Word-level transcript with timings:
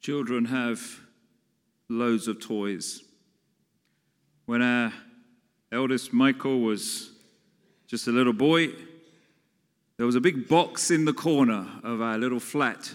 Children 0.00 0.46
have 0.46 1.00
loads 1.90 2.26
of 2.26 2.40
toys. 2.40 3.02
When 4.46 4.62
our 4.62 4.94
eldest 5.70 6.14
Michael 6.14 6.60
was 6.60 7.10
just 7.86 8.08
a 8.08 8.10
little 8.10 8.32
boy, 8.32 8.70
there 9.98 10.06
was 10.06 10.14
a 10.14 10.20
big 10.20 10.48
box 10.48 10.90
in 10.90 11.04
the 11.04 11.12
corner 11.12 11.66
of 11.84 12.00
our 12.00 12.16
little 12.16 12.40
flat, 12.40 12.94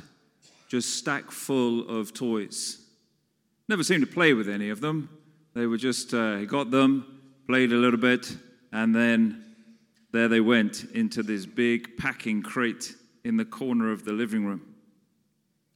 just 0.67 0.95
stacked 0.95 1.31
full 1.31 1.87
of 1.87 2.11
toys. 2.11 2.81
Never 3.69 3.83
seemed 3.83 4.01
to 4.01 4.11
play 4.11 4.33
with 4.33 4.49
any 4.49 4.69
of 4.69 4.81
them. 4.81 5.09
They 5.53 5.67
were 5.67 5.77
just, 5.77 6.11
uh, 6.11 6.37
he 6.37 6.47
got 6.47 6.71
them, 6.71 7.21
played 7.47 7.71
a 7.71 7.77
little 7.77 7.99
bit, 7.99 8.35
and 8.71 8.95
then 8.95 9.43
there 10.11 10.27
they 10.27 10.41
went 10.41 10.85
into 10.85 11.21
this 11.21 11.45
big 11.45 11.97
packing 11.97 12.41
crate 12.41 12.95
in 13.23 13.37
the 13.37 13.45
corner 13.45 13.91
of 13.91 14.05
the 14.05 14.13
living 14.13 14.43
room. 14.43 14.74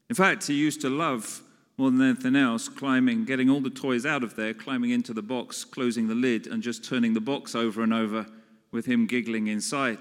In 0.10 0.16
fact, 0.16 0.48
he 0.48 0.56
used 0.56 0.82
to 0.82 0.90
love 0.90 1.42
more 1.78 1.92
than 1.92 2.02
anything 2.02 2.36
else 2.36 2.68
climbing, 2.68 3.26
getting 3.26 3.50
all 3.50 3.62
the 3.62 3.70
toys 3.70 4.06
out 4.06 4.24
of 4.24 4.36
there, 4.36 4.54
climbing 4.54 4.90
into 4.90 5.14
the 5.14 5.22
box, 5.22 5.64
closing 5.64 6.08
the 6.08 6.16
lid, 6.16 6.48
and 6.48 6.62
just 6.62 6.84
turning 6.84 7.14
the 7.14 7.22
box 7.22 7.56
over 7.56 7.84
and 7.84 7.94
over 7.94 8.26
with 8.72 8.86
him 8.86 9.08
giggling 9.08 9.48
inside. 9.48 10.00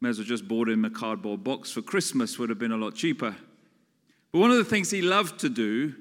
May 0.00 0.10
as 0.10 0.18
well 0.18 0.26
just 0.26 0.46
bought 0.46 0.68
him 0.68 0.84
a 0.84 0.90
cardboard 0.90 1.42
box 1.42 1.70
for 1.70 1.80
Christmas, 1.80 2.38
would 2.38 2.50
have 2.50 2.58
been 2.58 2.72
a 2.72 2.76
lot 2.76 2.94
cheaper. 2.94 3.34
But 4.30 4.38
one 4.40 4.50
of 4.50 4.58
the 4.58 4.64
things 4.64 4.90
he 4.90 5.00
loved 5.00 5.40
to 5.40 5.48
do 5.48 5.94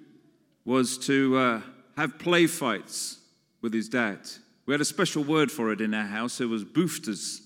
was 0.66 0.98
to 1.00 1.38
uh, 1.38 1.62
have 1.95 2.20
play 2.20 2.45
fights 2.45 3.20
with 3.62 3.73
his 3.73 3.88
dad. 3.88 4.20
We 4.66 4.73
had 4.73 4.82
a 4.82 4.86
special 4.86 5.23
word 5.23 5.50
for 5.50 5.72
it 5.72 5.80
in 5.80 5.94
our 5.94 6.06
house. 6.06 6.42
It 6.42 6.45
was 6.45 6.66
boofters. 6.66 7.40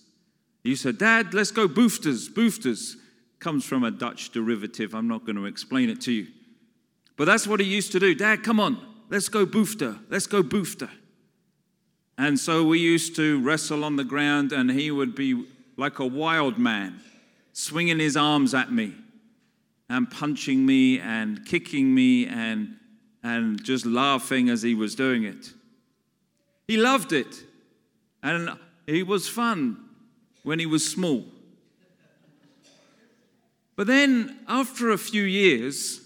He 0.64 0.76
said, 0.76 0.98
Dad, 0.98 1.34
let's 1.34 1.52
go 1.52 1.68
boofters. 1.68 2.30
Boofters 2.30 2.96
comes 3.42 3.66
from 3.66 3.84
a 3.84 3.92
Dutch 3.92 4.30
derivative. 4.30 4.96
I'm 4.96 5.08
not 5.08 5.26
going 5.26 5.36
to 5.36 5.46
explain 5.46 5.90
it 5.90 6.00
to 6.02 6.12
you. 6.14 6.28
But 7.18 7.26
that's 7.26 7.46
what 7.46 7.60
he 7.60 7.66
used 7.66 7.92
to 7.92 8.00
do. 8.00 8.16
Dad, 8.16 8.44
come 8.44 8.60
on, 8.60 8.78
let's 9.10 9.28
go 9.28 9.46
boofter. 9.46 10.00
Let's 10.10 10.28
go 10.28 10.42
boofter. 10.42 10.90
And 12.18 12.40
so 12.40 12.64
we 12.64 12.80
used 12.80 13.16
to 13.18 13.42
wrestle 13.42 13.84
on 13.84 13.96
the 13.96 14.04
ground, 14.04 14.54
and 14.54 14.72
he 14.72 14.92
would 14.92 15.16
be 15.16 15.46
like 15.76 16.00
a 16.00 16.06
wild 16.06 16.58
man, 16.58 17.02
swinging 17.52 18.00
his 18.00 18.16
arms 18.16 18.54
at 18.54 18.72
me 18.72 18.94
and 19.90 20.10
punching 20.10 20.66
me 20.66 21.00
and 21.00 21.46
kicking 21.46 21.94
me 21.94 22.28
and, 22.28 22.78
and 23.24 23.62
just 23.64 23.86
laughing 23.86 24.50
as 24.50 24.62
he 24.62 24.76
was 24.76 24.96
doing 24.96 25.24
it. 25.24 25.52
He 26.68 26.78
loved 26.78 27.12
it, 27.12 27.44
and 28.24 28.58
he 28.86 29.04
was 29.04 29.28
fun 29.28 29.84
when 30.44 30.60
he 30.60 30.66
was 30.66 30.90
small. 30.90 31.26
But 33.76 33.88
then, 33.88 34.40
after 34.48 34.92
a 34.92 34.98
few 34.98 35.24
years, 35.24 36.02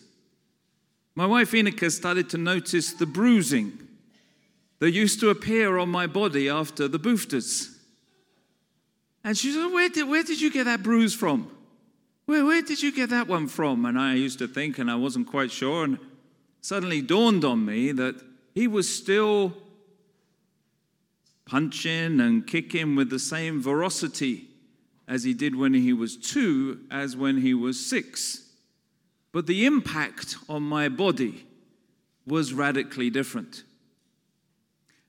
my 1.16 1.26
wife 1.26 1.52
Inika 1.52 1.92
started 1.92 2.30
to 2.32 2.38
notice 2.38 2.94
the 2.94 3.06
bruising 3.06 3.80
that 4.80 4.92
used 4.92 5.20
to 5.22 5.30
appear 5.30 5.78
on 5.78 5.90
my 5.90 6.08
body 6.08 6.50
after 6.50 6.88
the 6.88 7.00
boofters. 7.00 7.76
And 9.24 9.38
she 9.38 9.52
said, 9.52 9.68
where 9.68 9.90
did, 9.90 10.08
where 10.08 10.24
did 10.24 10.40
you 10.40 10.52
get 10.52 10.66
that 10.66 10.84
bruise 10.84 11.16
from? 11.16 11.50
Where, 12.26 12.46
where 12.46 12.62
did 12.62 12.84
you 12.84 12.92
get 12.92 13.10
that 13.10 13.28
one 13.28 13.48
from? 13.48 13.86
And 13.86 14.00
I 14.00 14.16
used 14.16 14.40
to 14.40 14.48
think, 14.48 14.78
and 14.78 14.92
I 14.92 14.96
wasn't 14.96 15.28
quite 15.28 15.52
sure. 15.52 15.86
And 15.86 16.00
suddenly 16.62 17.02
dawned 17.02 17.46
on 17.46 17.66
me 17.66 17.92
that 17.94 18.16
he 18.54 18.68
was 18.68 18.94
still 18.94 19.54
punching 21.46 22.20
and 22.20 22.46
kicking 22.46 22.96
with 22.96 23.10
the 23.10 23.20
same 23.20 23.62
ferocity 23.62 24.50
as 25.08 25.24
he 25.24 25.34
did 25.34 25.56
when 25.56 25.74
he 25.74 25.94
was 25.94 26.18
two 26.18 26.82
as 26.90 27.16
when 27.16 27.42
he 27.42 27.54
was 27.54 27.84
six. 27.84 28.44
But 29.32 29.48
the 29.48 29.66
impact 29.66 30.38
on 30.50 30.64
my 30.64 30.90
body 30.90 31.46
was 32.26 32.54
radically 32.54 33.10
different. 33.10 33.64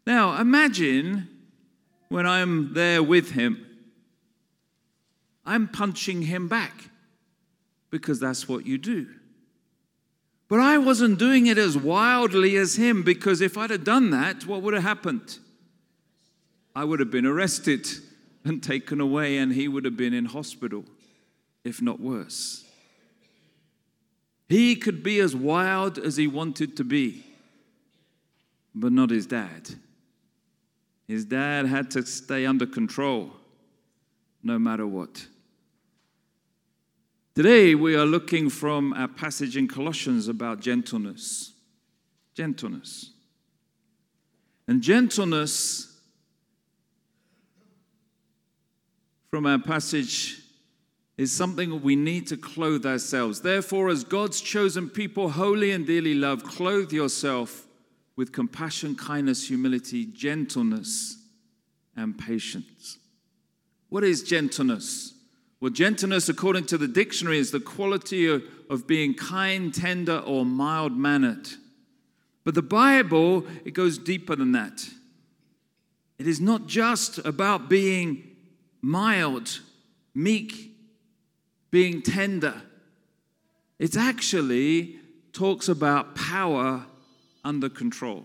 Now, 0.07 0.41
imagine 0.41 1.29
when 2.09 2.27
I'm 2.27 2.75
there 2.75 3.03
with 3.03 3.33
him, 3.33 3.67
I'm 5.45 5.69
punching 5.69 6.23
him 6.23 6.49
back 6.49 6.91
because 7.91 8.21
that's 8.21 8.49
what 8.49 8.67
you 8.67 8.79
do. 8.79 9.07
But 10.49 10.61
I 10.61 10.79
wasn't 10.79 11.19
doing 11.19 11.47
it 11.47 11.59
as 11.59 11.77
wildly 11.77 12.57
as 12.57 12.77
him 12.77 13.03
because 13.03 13.41
if 13.41 13.59
I'd 13.59 13.71
have 13.71 13.85
done 13.85 14.11
that, 14.11 14.47
what 14.47 14.63
would 14.63 14.75
have 14.75 14.83
happened? 14.83 15.39
I 16.75 16.85
would 16.85 17.01
have 17.01 17.11
been 17.11 17.27
arrested 17.27 17.87
and 18.47 18.63
taken 18.63 19.01
away, 19.01 19.39
and 19.39 19.53
he 19.53 19.69
would 19.69 19.85
have 19.85 19.97
been 19.97 20.15
in 20.15 20.27
hospital, 20.27 20.85
if 21.65 21.83
not 21.83 22.01
worse. 22.01 22.65
He 24.49 24.77
could 24.77 25.03
be 25.03 25.19
as 25.19 25.35
wild 25.35 25.99
as 25.99 26.17
he 26.17 26.29
wanted 26.29 26.77
to 26.77 26.85
be, 26.85 27.25
but 28.75 28.93
not 28.93 29.11
his 29.11 29.27
dad. 29.27 29.71
His 31.09 31.25
dad 31.25 31.67
had 31.67 31.91
to 31.93 32.07
stay 32.07 32.47
under 32.47 32.67
control 32.67 33.33
no 34.43 34.59
matter 34.59 34.87
what. 34.87 35.27
Today, 37.35 37.75
we 37.75 37.97
are 37.97 38.07
looking 38.07 38.49
from 38.49 38.93
our 38.93 39.09
passage 39.09 39.57
in 39.57 39.69
Colossians 39.69 40.29
about 40.29 40.61
gentleness. 40.61 41.53
Gentleness. 42.35 43.11
And 44.69 44.83
gentleness, 44.83 45.96
from 49.31 49.47
our 49.47 49.59
passage 49.59 50.41
is 51.17 51.33
something 51.33 51.83
we 51.83 51.97
need 51.97 52.27
to 52.29 52.37
clothe 52.37 52.85
ourselves. 52.85 53.41
Therefore, 53.41 53.89
as 53.89 54.05
God's 54.05 54.41
chosen 54.41 54.89
people, 54.91 55.31
holy 55.31 55.71
and 55.73 55.87
dearly 55.87 56.15
loved, 56.15 56.45
clothe 56.45 56.93
yourself 56.93 57.67
with 58.17 58.33
compassion, 58.33 58.95
kindness, 58.95 59.49
humility, 59.49 60.07
gentleness, 60.07 61.19
and 61.97 62.19
patience. 62.19 62.99
What 63.89 64.05
is 64.05 64.23
gentleness? 64.23 65.15
Well, 65.61 65.71
gentleness, 65.71 66.29
according 66.29 66.67
to 66.67 66.79
the 66.79 66.89
dictionary, 66.89 67.39
is 67.39 67.51
the 67.51 67.61
quality 67.61 68.27
of, 68.27 68.43
of 68.69 68.87
being 68.87 69.15
kind, 69.15 69.73
tender, 69.73 70.19
or 70.19 70.45
mild 70.45 70.97
mannered. 70.97 71.49
But 72.45 72.55
the 72.55 72.63
Bible, 72.63 73.47
it 73.65 73.73
goes 73.73 73.97
deeper 73.97 74.37
than 74.37 74.53
that. 74.53 74.87
It 76.19 76.27
is 76.27 76.41
not 76.41 76.67
just 76.67 77.19
about 77.19 77.69
being 77.69 78.36
mild, 78.81 79.61
meek, 80.15 80.73
being 81.71 82.03
tender. 82.03 82.63
It 83.79 83.97
actually 83.97 84.99
talks 85.33 85.69
about 85.69 86.15
power 86.15 86.87
under 87.45 87.69
control. 87.69 88.25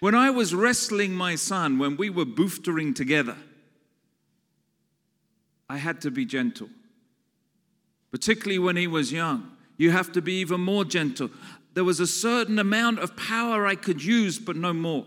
When 0.00 0.14
I 0.14 0.30
was 0.30 0.54
wrestling 0.54 1.14
my 1.14 1.36
son, 1.36 1.78
when 1.78 1.96
we 1.96 2.10
were 2.10 2.24
booftering 2.24 2.94
together, 2.94 3.36
I 5.68 5.76
had 5.76 6.00
to 6.00 6.10
be 6.10 6.24
gentle. 6.24 6.68
Particularly 8.10 8.58
when 8.58 8.76
he 8.76 8.86
was 8.86 9.12
young, 9.12 9.52
you 9.76 9.92
have 9.92 10.10
to 10.12 10.22
be 10.22 10.40
even 10.40 10.60
more 10.60 10.84
gentle. 10.84 11.30
There 11.74 11.84
was 11.84 12.00
a 12.00 12.06
certain 12.06 12.58
amount 12.58 12.98
of 12.98 13.16
power 13.16 13.66
I 13.66 13.76
could 13.76 14.02
use, 14.02 14.38
but 14.38 14.56
no 14.56 14.72
more. 14.72 15.06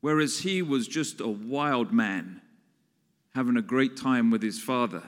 Whereas 0.00 0.40
he 0.40 0.62
was 0.62 0.86
just 0.86 1.20
a 1.20 1.28
wild 1.28 1.92
man 1.92 2.40
having 3.34 3.56
a 3.56 3.62
great 3.62 3.96
time 3.96 4.30
with 4.30 4.42
his 4.42 4.60
father. 4.60 5.02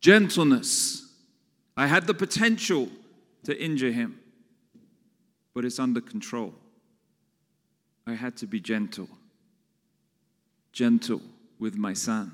Gentleness. 0.00 1.08
I 1.76 1.86
had 1.86 2.06
the 2.06 2.14
potential 2.14 2.88
to 3.44 3.58
injure 3.58 3.92
him, 3.92 4.18
but 5.54 5.64
it's 5.64 5.78
under 5.78 6.00
control. 6.00 6.54
I 8.06 8.14
had 8.14 8.36
to 8.38 8.46
be 8.46 8.60
gentle. 8.60 9.08
Gentle 10.72 11.22
with 11.58 11.76
my 11.76 11.92
son. 11.92 12.32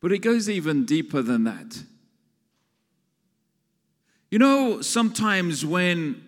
But 0.00 0.12
it 0.12 0.18
goes 0.18 0.48
even 0.48 0.84
deeper 0.84 1.22
than 1.22 1.44
that. 1.44 1.82
You 4.30 4.38
know, 4.38 4.80
sometimes 4.80 5.64
when 5.64 6.22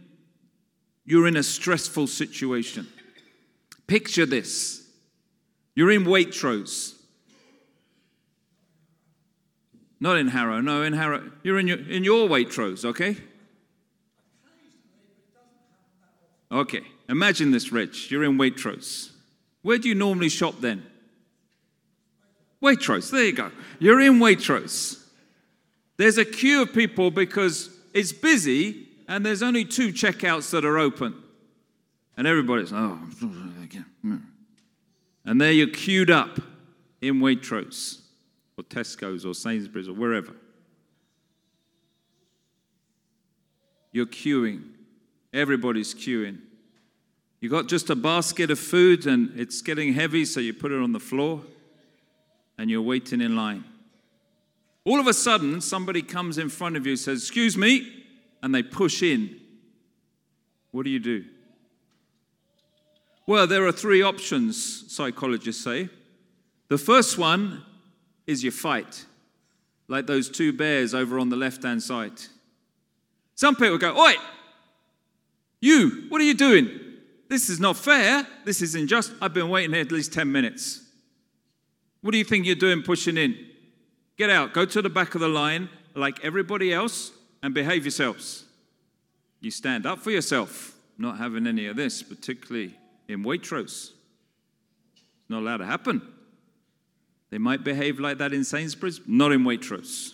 you're 1.04 1.26
in 1.26 1.36
a 1.36 1.42
stressful 1.42 2.08
situation, 2.08 2.86
picture 3.86 4.26
this. 4.26 4.81
You're 5.74 5.90
in 5.90 6.04
Waitrose. 6.04 6.94
Not 10.00 10.16
in 10.16 10.28
Harrow, 10.28 10.60
no, 10.60 10.82
in 10.82 10.94
Harrow. 10.94 11.30
You're 11.42 11.58
in 11.58 11.68
your, 11.68 11.78
in 11.78 12.02
your 12.02 12.28
Waitrose, 12.28 12.84
okay? 12.84 13.16
Okay, 16.50 16.82
imagine 17.08 17.52
this, 17.52 17.72
Rich. 17.72 18.10
You're 18.10 18.24
in 18.24 18.36
Waitrose. 18.36 19.12
Where 19.62 19.78
do 19.78 19.88
you 19.88 19.94
normally 19.94 20.28
shop 20.28 20.56
then? 20.60 20.84
Waitrose, 22.60 23.10
there 23.10 23.24
you 23.24 23.32
go. 23.32 23.50
You're 23.78 24.00
in 24.00 24.18
Waitrose. 24.18 25.02
There's 25.96 26.18
a 26.18 26.24
queue 26.24 26.62
of 26.62 26.72
people 26.72 27.10
because 27.10 27.70
it's 27.94 28.12
busy 28.12 28.88
and 29.08 29.24
there's 29.24 29.42
only 29.42 29.64
two 29.64 29.92
checkouts 29.92 30.50
that 30.50 30.64
are 30.64 30.78
open. 30.78 31.14
And 32.16 32.26
everybody's, 32.26 32.72
oh, 32.72 32.98
and 35.24 35.40
there 35.40 35.52
you're 35.52 35.68
queued 35.68 36.10
up 36.10 36.40
in 37.00 37.20
Waitrose 37.20 38.00
or 38.56 38.64
Tesco's 38.64 39.24
or 39.24 39.34
Sainsbury's 39.34 39.88
or 39.88 39.94
wherever. 39.94 40.34
you're 43.92 44.06
queuing. 44.06 44.62
Everybody's 45.32 45.94
queuing. 45.94 46.38
You've 47.40 47.52
got 47.52 47.68
just 47.68 47.90
a 47.90 47.96
basket 47.96 48.50
of 48.50 48.58
food 48.58 49.06
and 49.06 49.38
it's 49.38 49.62
getting 49.62 49.92
heavy, 49.92 50.24
so 50.24 50.40
you 50.40 50.54
put 50.54 50.72
it 50.72 50.80
on 50.80 50.92
the 50.92 51.00
floor 51.00 51.42
and 52.58 52.70
you're 52.70 52.82
waiting 52.82 53.20
in 53.20 53.36
line. 53.36 53.64
All 54.84 54.98
of 54.98 55.06
a 55.06 55.14
sudden, 55.14 55.60
somebody 55.60 56.02
comes 56.02 56.38
in 56.38 56.48
front 56.48 56.76
of 56.76 56.86
you, 56.86 56.96
says, 56.96 57.20
Excuse 57.20 57.56
me, 57.56 58.04
and 58.42 58.54
they 58.54 58.62
push 58.62 59.02
in. 59.02 59.38
What 60.70 60.84
do 60.84 60.90
you 60.90 60.98
do? 60.98 61.24
Well, 63.32 63.46
there 63.46 63.66
are 63.66 63.72
three 63.72 64.02
options, 64.02 64.92
psychologists 64.92 65.64
say. 65.64 65.88
The 66.68 66.76
first 66.76 67.16
one 67.16 67.64
is 68.26 68.44
you 68.44 68.50
fight, 68.50 69.06
like 69.88 70.06
those 70.06 70.28
two 70.28 70.52
bears 70.52 70.92
over 70.92 71.18
on 71.18 71.30
the 71.30 71.36
left 71.36 71.62
hand 71.62 71.82
side. 71.82 72.12
Some 73.34 73.56
people 73.56 73.78
go, 73.78 73.98
Oi, 73.98 74.16
you, 75.62 76.08
what 76.10 76.20
are 76.20 76.24
you 76.24 76.34
doing? 76.34 76.68
This 77.30 77.48
is 77.48 77.58
not 77.58 77.78
fair. 77.78 78.26
This 78.44 78.60
is 78.60 78.74
unjust. 78.74 79.14
I've 79.22 79.32
been 79.32 79.48
waiting 79.48 79.72
here 79.72 79.80
at 79.80 79.90
least 79.90 80.12
10 80.12 80.30
minutes. 80.30 80.82
What 82.02 82.10
do 82.10 82.18
you 82.18 82.24
think 82.24 82.44
you're 82.44 82.54
doing 82.54 82.82
pushing 82.82 83.16
in? 83.16 83.34
Get 84.18 84.28
out, 84.28 84.52
go 84.52 84.66
to 84.66 84.82
the 84.82 84.90
back 84.90 85.14
of 85.14 85.22
the 85.22 85.28
line 85.28 85.70
like 85.94 86.22
everybody 86.22 86.70
else 86.70 87.12
and 87.42 87.54
behave 87.54 87.86
yourselves. 87.86 88.44
You 89.40 89.50
stand 89.50 89.86
up 89.86 90.00
for 90.00 90.10
yourself, 90.10 90.76
not 90.98 91.16
having 91.16 91.46
any 91.46 91.64
of 91.64 91.76
this, 91.76 92.02
particularly 92.02 92.76
in 93.08 93.24
Waitrose. 93.24 93.90
It's 94.94 95.28
not 95.28 95.40
allowed 95.40 95.58
to 95.58 95.66
happen. 95.66 96.02
They 97.30 97.38
might 97.38 97.64
behave 97.64 97.98
like 97.98 98.18
that 98.18 98.32
in 98.32 98.44
Sainsbury's, 98.44 99.00
not 99.06 99.32
in 99.32 99.44
Waitrose. 99.44 100.12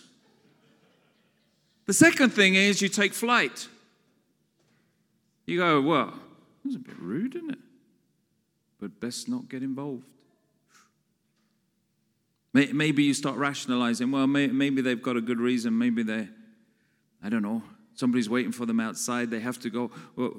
The 1.85 1.93
second 1.93 2.29
thing 2.29 2.55
is 2.55 2.81
you 2.81 2.87
take 2.87 3.13
flight. 3.13 3.67
You 5.45 5.57
go, 5.57 5.81
well, 5.81 6.13
that's 6.63 6.75
a 6.75 6.79
bit 6.79 6.99
rude, 6.99 7.35
isn't 7.35 7.49
it? 7.49 7.59
But 8.79 8.99
best 8.99 9.27
not 9.27 9.49
get 9.49 9.63
involved. 9.63 10.03
Maybe 12.53 13.03
you 13.03 13.13
start 13.13 13.37
rationalizing, 13.37 14.11
well, 14.11 14.27
maybe 14.27 14.81
they've 14.81 15.01
got 15.01 15.17
a 15.17 15.21
good 15.21 15.39
reason. 15.39 15.77
Maybe 15.77 16.03
they, 16.03 16.27
I 17.23 17.29
don't 17.29 17.43
know, 17.43 17.63
somebody's 17.99 18.29
waiting 18.29 18.53
for 18.53 18.65
them 18.65 18.79
outside. 18.79 19.29
They 19.29 19.41
have 19.41 19.59
to 19.59 19.69
go, 19.69 19.91
well, 20.15 20.31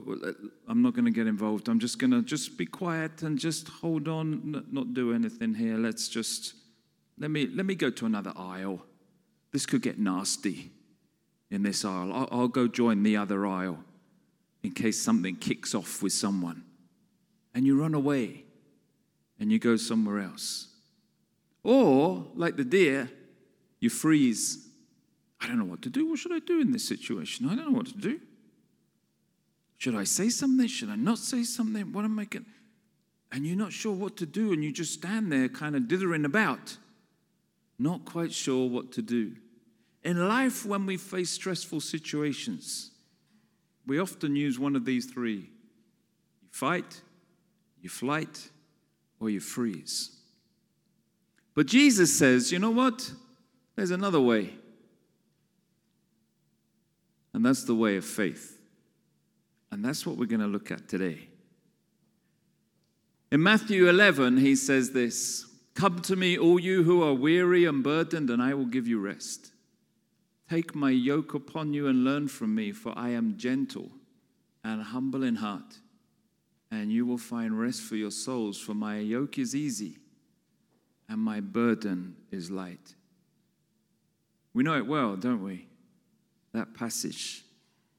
I'm 0.66 0.80
not 0.80 0.94
going 0.94 1.04
to 1.04 1.10
get 1.10 1.26
involved. 1.26 1.68
I'm 1.68 1.78
just 1.78 1.98
going 1.98 2.10
to 2.10 2.22
just 2.22 2.56
be 2.56 2.64
quiet 2.64 3.22
and 3.22 3.38
just 3.38 3.68
hold 3.68 4.08
on, 4.08 4.64
not 4.70 4.94
do 4.94 5.12
anything 5.12 5.54
here. 5.54 5.76
Let's 5.76 6.08
just, 6.08 6.54
let 7.18 7.30
me, 7.30 7.46
let 7.46 7.66
me 7.66 7.74
go 7.74 7.90
to 7.90 8.06
another 8.06 8.32
aisle. 8.34 8.80
This 9.52 9.66
could 9.66 9.82
get 9.82 9.98
nasty 9.98 10.70
in 11.50 11.62
this 11.62 11.84
aisle. 11.84 12.10
I'll, 12.14 12.28
I'll 12.32 12.48
go 12.48 12.66
join 12.66 13.02
the 13.02 13.18
other 13.18 13.46
aisle 13.46 13.84
in 14.62 14.72
case 14.72 15.00
something 15.00 15.36
kicks 15.36 15.74
off 15.74 16.02
with 16.02 16.14
someone. 16.14 16.64
And 17.54 17.66
you 17.66 17.78
run 17.78 17.92
away 17.92 18.44
and 19.38 19.52
you 19.52 19.58
go 19.58 19.76
somewhere 19.76 20.20
else. 20.20 20.68
Or, 21.62 22.26
like 22.34 22.56
the 22.56 22.64
deer, 22.64 23.10
you 23.80 23.90
freeze. 23.90 24.66
I 25.40 25.46
don't 25.46 25.58
know 25.58 25.64
what 25.64 25.82
to 25.82 25.90
do. 25.90 26.08
What 26.08 26.18
should 26.18 26.32
I 26.32 26.40
do 26.40 26.60
in 26.60 26.70
this 26.70 26.86
situation? 26.86 27.48
I 27.48 27.54
don't 27.54 27.72
know 27.72 27.78
what 27.78 27.86
to 27.86 27.96
do. 27.96 28.20
Should 29.78 29.94
I 29.94 30.04
say 30.04 30.28
something? 30.28 30.66
Should 30.66 30.90
I 30.90 30.96
not 30.96 31.18
say 31.18 31.42
something? 31.42 31.92
What 31.92 32.04
am 32.04 32.18
I 32.18 32.24
going 32.24 32.44
And 33.32 33.46
you're 33.46 33.56
not 33.56 33.72
sure 33.72 33.94
what 33.94 34.18
to 34.18 34.26
do, 34.26 34.52
and 34.52 34.62
you 34.62 34.72
just 34.72 34.92
stand 34.92 35.32
there 35.32 35.48
kind 35.48 35.74
of 35.74 35.88
dithering 35.88 36.26
about, 36.26 36.76
not 37.78 38.04
quite 38.04 38.32
sure 38.32 38.68
what 38.68 38.92
to 38.92 39.02
do. 39.02 39.32
In 40.04 40.28
life, 40.28 40.66
when 40.66 40.84
we 40.84 40.98
face 40.98 41.30
stressful 41.30 41.80
situations, 41.80 42.90
we 43.86 43.98
often 43.98 44.36
use 44.36 44.58
one 44.58 44.76
of 44.76 44.84
these 44.84 45.06
three 45.06 45.48
you 46.42 46.48
fight, 46.50 47.00
you 47.80 47.88
flight, 47.88 48.50
or 49.18 49.30
you 49.30 49.40
freeze. 49.40 50.16
But 51.54 51.66
Jesus 51.66 52.16
says, 52.16 52.52
you 52.52 52.58
know 52.58 52.70
what? 52.70 53.12
There's 53.76 53.90
another 53.90 54.20
way. 54.20 54.54
And 57.32 57.44
that's 57.44 57.64
the 57.64 57.74
way 57.74 57.96
of 57.96 58.04
faith. 58.04 58.60
And 59.70 59.84
that's 59.84 60.04
what 60.06 60.16
we're 60.16 60.26
going 60.26 60.40
to 60.40 60.46
look 60.46 60.70
at 60.70 60.88
today. 60.88 61.28
In 63.30 63.42
Matthew 63.42 63.88
11, 63.88 64.38
he 64.38 64.56
says 64.56 64.90
this 64.90 65.46
Come 65.74 66.00
to 66.00 66.16
me, 66.16 66.36
all 66.36 66.58
you 66.58 66.82
who 66.82 67.02
are 67.02 67.14
weary 67.14 67.64
and 67.64 67.82
burdened, 67.82 68.30
and 68.30 68.42
I 68.42 68.54
will 68.54 68.66
give 68.66 68.88
you 68.88 68.98
rest. 68.98 69.52
Take 70.48 70.74
my 70.74 70.90
yoke 70.90 71.34
upon 71.34 71.72
you 71.72 71.86
and 71.86 72.02
learn 72.02 72.26
from 72.26 72.54
me, 72.54 72.72
for 72.72 72.92
I 72.96 73.10
am 73.10 73.36
gentle 73.38 73.90
and 74.64 74.82
humble 74.82 75.22
in 75.22 75.36
heart, 75.36 75.78
and 76.72 76.90
you 76.90 77.06
will 77.06 77.18
find 77.18 77.58
rest 77.58 77.82
for 77.82 77.94
your 77.94 78.10
souls, 78.10 78.58
for 78.58 78.74
my 78.74 78.98
yoke 78.98 79.38
is 79.38 79.54
easy 79.54 79.98
and 81.10 81.20
my 81.20 81.40
burden 81.40 82.14
is 82.30 82.52
light. 82.52 82.94
We 84.54 84.62
know 84.62 84.76
it 84.76 84.86
well, 84.86 85.16
don't 85.16 85.42
we? 85.42 85.66
That 86.52 86.74
passage. 86.74 87.44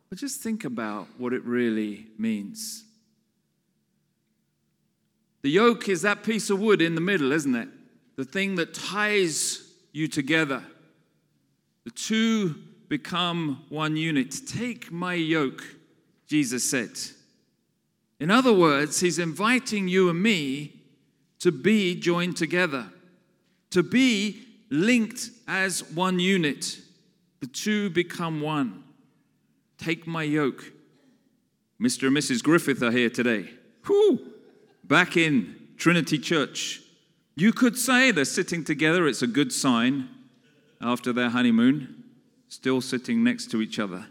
But 0.10 0.20
just 0.20 0.42
think 0.42 0.66
about 0.66 1.08
what 1.18 1.34
it 1.34 1.44
really 1.46 2.08
means. 2.18 2.84
The 5.42 5.50
yoke 5.50 5.90
is 5.90 6.02
that 6.02 6.24
piece 6.24 6.50
of 6.50 6.60
wood 6.60 6.82
in 6.82 6.96
the 6.96 7.02
middle, 7.02 7.32
isn't 7.32 7.56
it? 7.56 7.70
The 8.16 8.26
thing 8.26 8.56
that 8.56 8.74
ties 8.74 9.64
you 9.92 10.08
together. 10.08 10.64
The 11.86 11.92
two 11.92 12.56
become 12.90 13.64
one 13.70 13.96
unit. 13.96 14.36
Take 14.46 14.92
my 14.92 15.14
yoke, 15.14 15.64
Jesus 16.28 16.70
said. 16.70 16.92
In 18.20 18.30
other 18.30 18.54
words, 18.54 19.00
he's 19.00 19.18
inviting 19.18 19.88
you 19.88 20.10
and 20.10 20.22
me 20.22 20.74
to 21.40 21.52
be 21.52 21.96
joined 21.96 22.38
together 22.38 22.88
to 23.72 23.84
be 23.84 24.46
linked 24.70 25.30
as 25.48 25.84
one 25.92 26.20
unit. 26.20 26.78
The 27.42 27.48
two 27.48 27.90
become 27.90 28.40
one. 28.40 28.84
Take 29.78 30.08
my 30.08 30.24
yoke. 30.24 30.64
Mr. 31.82 32.08
and 32.08 32.16
Mrs. 32.16 32.44
Griffith 32.44 32.84
are 32.84 32.92
here 32.92 33.10
today. 33.10 33.50
Whew. 33.88 34.20
Back 34.84 35.18
in 35.18 35.56
Trinity 35.78 36.20
Church. 36.20 36.82
You 37.36 37.52
could 37.52 37.78
say 37.78 38.12
they're 38.12 38.26
sitting 38.26 38.64
together. 38.64 39.08
It's 39.08 39.24
a 39.24 39.28
good 39.28 39.52
sign 39.52 40.08
after 40.80 41.12
their 41.12 41.30
honeymoon, 41.30 42.04
still 42.48 42.82
sitting 42.82 43.24
next 43.24 43.50
to 43.52 43.62
each 43.62 43.80
other. 43.80 44.06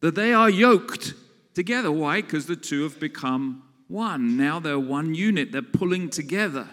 That 0.00 0.16
they 0.16 0.32
are 0.32 0.50
yoked 0.50 1.14
together. 1.54 1.92
Why? 1.92 2.22
Because 2.22 2.46
the 2.46 2.56
two 2.56 2.82
have 2.82 2.98
become 2.98 3.62
one. 3.86 4.36
Now 4.36 4.58
they're 4.58 4.78
one 4.78 5.14
unit, 5.14 5.52
they're 5.52 5.62
pulling 5.62 6.10
together. 6.10 6.68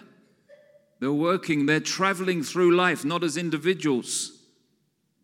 They're 1.00 1.12
working, 1.12 1.66
they're 1.66 1.78
traveling 1.78 2.42
through 2.42 2.74
life, 2.74 3.04
not 3.04 3.22
as 3.22 3.36
individuals, 3.36 4.37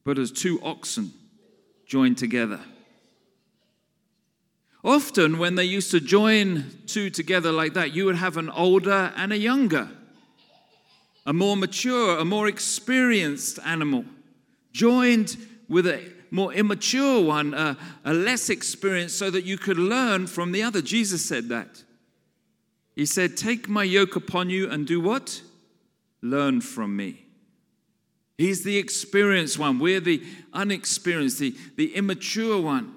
but 0.04 0.18
as 0.18 0.30
two 0.30 0.60
oxen 0.62 1.12
joined 1.86 2.18
together. 2.18 2.60
Often, 4.84 5.38
when 5.38 5.54
they 5.54 5.64
used 5.64 5.90
to 5.92 6.00
join 6.00 6.64
two 6.86 7.08
together 7.08 7.50
like 7.50 7.72
that, 7.74 7.94
you 7.94 8.04
would 8.04 8.16
have 8.16 8.36
an 8.36 8.50
older 8.50 9.12
and 9.16 9.32
a 9.32 9.38
younger, 9.38 9.88
a 11.24 11.32
more 11.32 11.56
mature, 11.56 12.18
a 12.18 12.24
more 12.24 12.48
experienced 12.48 13.58
animal, 13.64 14.04
joined 14.72 15.38
with 15.68 15.86
a 15.86 16.02
more 16.30 16.52
immature 16.52 17.24
one, 17.24 17.54
a, 17.54 17.78
a 18.04 18.12
less 18.12 18.50
experienced, 18.50 19.18
so 19.18 19.30
that 19.30 19.44
you 19.44 19.56
could 19.56 19.78
learn 19.78 20.26
from 20.26 20.52
the 20.52 20.62
other. 20.62 20.82
Jesus 20.82 21.24
said 21.24 21.48
that. 21.48 21.82
He 22.94 23.06
said, 23.06 23.36
Take 23.36 23.68
my 23.68 23.84
yoke 23.84 24.16
upon 24.16 24.50
you 24.50 24.68
and 24.68 24.86
do 24.86 25.00
what? 25.00 25.40
learn 26.24 26.60
from 26.62 26.96
me. 26.96 27.23
He's 28.36 28.64
the 28.64 28.76
experienced 28.76 29.58
one. 29.58 29.78
We're 29.78 30.00
the 30.00 30.22
unexperienced, 30.52 31.38
the, 31.38 31.54
the 31.76 31.94
immature 31.94 32.60
one 32.60 32.94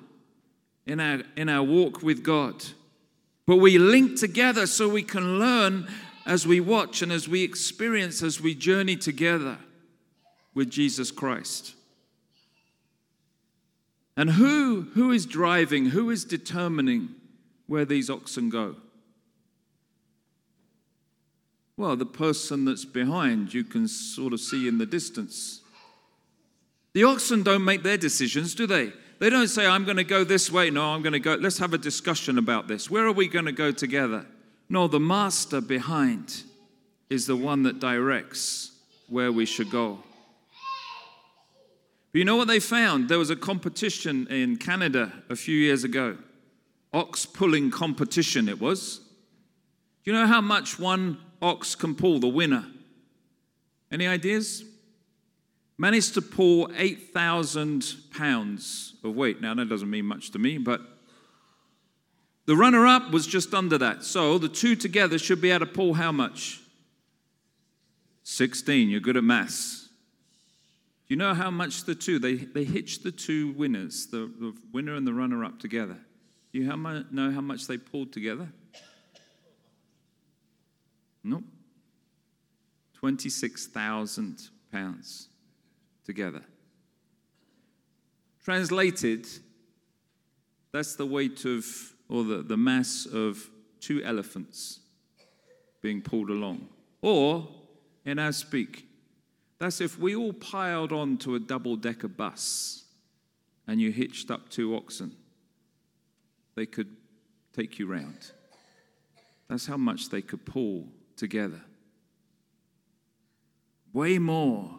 in 0.86 1.00
our, 1.00 1.22
in 1.36 1.50
our 1.50 1.64
walk 1.64 2.02
with 2.02 2.24
God. 2.24 2.64
But 3.46 3.58
we 3.58 3.78
link 3.78 4.18
together 4.20 4.66
so 4.66 4.90
we 4.90 5.04
can 5.04 5.40
learn 5.40 5.88
as 6.26 6.46
we 6.46 6.60
watch 6.60 7.02
and 7.02 7.12
as 7.12 7.30
we 7.30 7.44
experience, 7.44 8.22
as 8.22 8.42
we 8.42 8.56
journey 8.56 8.96
together 8.96 9.58
with 10.54 10.70
Jesus 10.70 11.12
Christ. 11.12 11.76
And 14.18 14.32
who, 14.32 14.88
who 14.96 15.12
is 15.12 15.28
driving, 15.28 15.88
who 15.88 16.10
is 16.10 16.26
determining 16.26 17.10
where 17.68 17.86
these 17.86 18.10
oxen 18.10 18.50
go? 18.50 18.76
Well, 21.78 21.96
the 21.96 22.08
person 22.08 22.66
that's 22.66 22.86
behind 22.86 23.54
you 23.54 23.64
can 23.64 23.88
sort 23.88 24.34
of 24.34 24.40
see 24.40 24.68
in 24.68 24.80
the 24.80 24.86
distance. 24.86 25.62
The 26.94 27.04
oxen 27.04 27.44
don't 27.44 27.64
make 27.64 27.84
their 27.84 27.98
decisions, 27.98 28.56
do 28.56 28.66
they? 28.66 28.92
They 29.20 29.30
don't 29.30 29.48
say, 29.48 29.68
I'm 29.68 29.86
going 29.86 29.98
to 29.98 30.04
go 30.04 30.24
this 30.24 30.52
way. 30.52 30.72
No, 30.72 30.94
I'm 30.94 31.04
going 31.04 31.14
to 31.14 31.20
go. 31.20 31.36
Let's 31.36 31.60
have 31.60 31.74
a 31.74 31.78
discussion 31.78 32.40
about 32.40 32.68
this. 32.68 32.90
Where 32.90 33.06
are 33.06 33.12
we 33.12 33.28
going 33.28 33.46
to 33.46 33.52
go 33.52 33.72
together? 33.72 34.26
No, 34.70 34.88
the 34.88 35.00
master 35.00 35.62
behind 35.62 36.44
is 37.10 37.28
the 37.28 37.36
one 37.36 37.64
that 37.64 37.80
directs 37.80 38.72
where 39.08 39.32
we 39.32 39.46
should 39.46 39.70
go. 39.70 40.00
But 42.12 42.20
you 42.20 42.26
know 42.26 42.36
what 42.36 42.48
they 42.48 42.60
found? 42.60 43.10
There 43.10 43.20
was 43.20 43.30
a 43.30 43.36
competition 43.36 44.28
in 44.28 44.58
Canada 44.58 45.14
a 45.30 45.36
few 45.36 45.56
years 45.56 45.84
ago. 45.84 46.18
Ox 46.94 47.26
pulling 47.26 47.70
competition, 47.70 48.50
it 48.50 48.60
was. 48.60 48.98
Do 50.04 50.12
you 50.12 50.14
know 50.14 50.26
how 50.26 50.42
much 50.42 50.80
one 50.80 51.18
ox 51.42 51.76
can 51.76 51.96
pull, 51.96 52.20
the 52.20 52.28
winner? 52.28 52.66
Any 53.92 54.08
ideas? 54.08 54.64
Managed 55.78 56.16
to 56.16 56.22
pull 56.22 56.72
8,000 56.76 57.96
pounds 58.12 58.96
of 59.04 59.16
weight. 59.16 59.42
Now, 59.42 59.54
that 59.54 59.70
doesn't 59.70 59.90
mean 59.90 60.06
much 60.06 60.32
to 60.32 60.40
me, 60.40 60.58
but 60.58 60.82
the 62.46 62.56
runner 62.56 62.88
up 62.88 63.12
was 63.12 63.28
just 63.28 63.54
under 63.54 63.78
that. 63.78 64.04
So 64.04 64.38
the 64.38 64.50
two 64.50 64.76
together 64.76 65.20
should 65.20 65.42
be 65.42 65.52
able 65.52 65.66
to 65.66 65.72
pull 65.72 65.94
how 65.94 66.12
much? 66.12 66.62
16. 68.24 68.90
You're 68.90 69.00
good 69.00 69.18
at 69.18 69.24
maths. 69.24 69.88
Do 71.08 71.14
you 71.14 71.18
know 71.18 71.34
how 71.34 71.50
much 71.52 71.86
the 71.86 71.96
two, 71.96 72.20
they, 72.20 72.36
they 72.36 72.66
hitched 72.66 73.04
the 73.04 73.12
two 73.12 73.52
winners, 73.54 74.08
the, 74.08 74.32
the 74.40 74.54
winner 74.74 74.96
and 74.96 75.08
the 75.08 75.14
runner 75.14 75.46
up 75.46 75.60
together. 75.60 75.98
Do 76.52 76.60
you 76.60 76.66
know 76.66 77.32
how 77.32 77.42
much 77.42 77.68
they 77.68 77.78
pulled 77.78 78.12
together? 78.12 78.50
Nope. 81.28 81.44
26,000 82.94 84.50
pounds 84.72 85.28
together. 86.06 86.42
Translated, 88.44 89.28
that's 90.72 90.96
the 90.96 91.06
weight 91.06 91.44
of, 91.44 91.66
or 92.08 92.24
the, 92.24 92.42
the 92.44 92.56
mass 92.56 93.06
of 93.06 93.50
two 93.82 94.02
elephants 94.04 94.80
being 95.82 96.02
pulled 96.02 96.30
along. 96.30 96.70
Or, 97.02 97.50
in 98.06 98.20
our 98.20 98.32
speak, 98.32 98.88
that's 99.60 99.82
if 99.82 100.00
we 100.00 100.16
all 100.16 100.34
piled 100.34 100.94
onto 100.94 101.36
a 101.36 101.40
double 101.40 101.76
decker 101.76 102.08
bus 102.08 102.86
and 103.68 103.82
you 103.82 103.92
hitched 103.92 104.32
up 104.32 104.48
two 104.48 104.76
oxen, 104.76 105.14
they 106.56 106.66
could 106.66 106.96
take 107.54 107.80
you 107.80 107.86
round. 107.86 108.32
That's 109.50 109.68
how 109.68 109.78
much 109.78 110.10
they 110.10 110.22
could 110.22 110.46
pull 110.46 110.88
together. 111.18 111.62
Way 113.94 114.20
more 114.20 114.78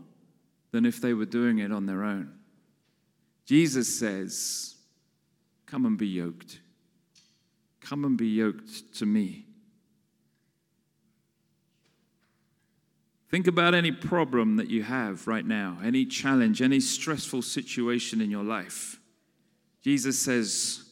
than 0.71 0.87
if 0.87 1.01
they 1.01 1.13
were 1.13 1.27
doing 1.27 1.59
it 1.59 1.73
on 1.73 1.87
their 1.87 2.05
own. 2.05 2.33
Jesus 3.45 3.99
says, 3.99 4.77
Come 5.67 5.85
and 5.87 5.99
be 5.99 6.07
yoked. 6.07 6.61
Come 7.81 8.05
and 8.05 8.17
be 8.17 8.29
yoked 8.29 8.95
to 8.99 9.07
me. 9.07 9.47
Think 13.31 13.47
about 13.47 13.75
any 13.75 13.93
problem 13.93 14.57
that 14.57 14.71
you 14.71 14.83
have 14.83 15.27
right 15.27 15.45
now, 15.45 15.79
any 15.85 16.07
challenge, 16.07 16.63
any 16.63 16.81
stressful 16.81 17.43
situation 17.43 18.23
in 18.23 18.31
your 18.31 18.45
life. 18.45 19.01
Jesus 19.83 20.19
says, 20.19 20.85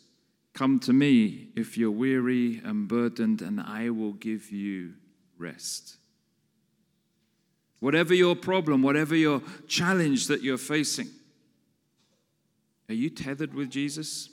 Come 0.52 0.78
to 0.80 0.92
me 0.92 1.48
if 1.56 1.78
you're 1.78 1.90
weary 1.90 2.60
and 2.64 2.88
burdened, 2.88 3.40
and 3.42 3.60
I 3.60 3.90
will 3.90 4.12
give 4.12 4.50
you 4.50 4.94
rest. 5.38 5.96
Whatever 7.80 8.14
your 8.14 8.34
problem, 8.34 8.82
whatever 8.82 9.14
your 9.14 9.42
challenge 9.68 10.26
that 10.28 10.42
you're 10.42 10.58
facing, 10.58 11.08
are 12.88 12.94
you 12.94 13.10
tethered 13.10 13.54
with 13.54 13.70
Jesus? 13.70 14.30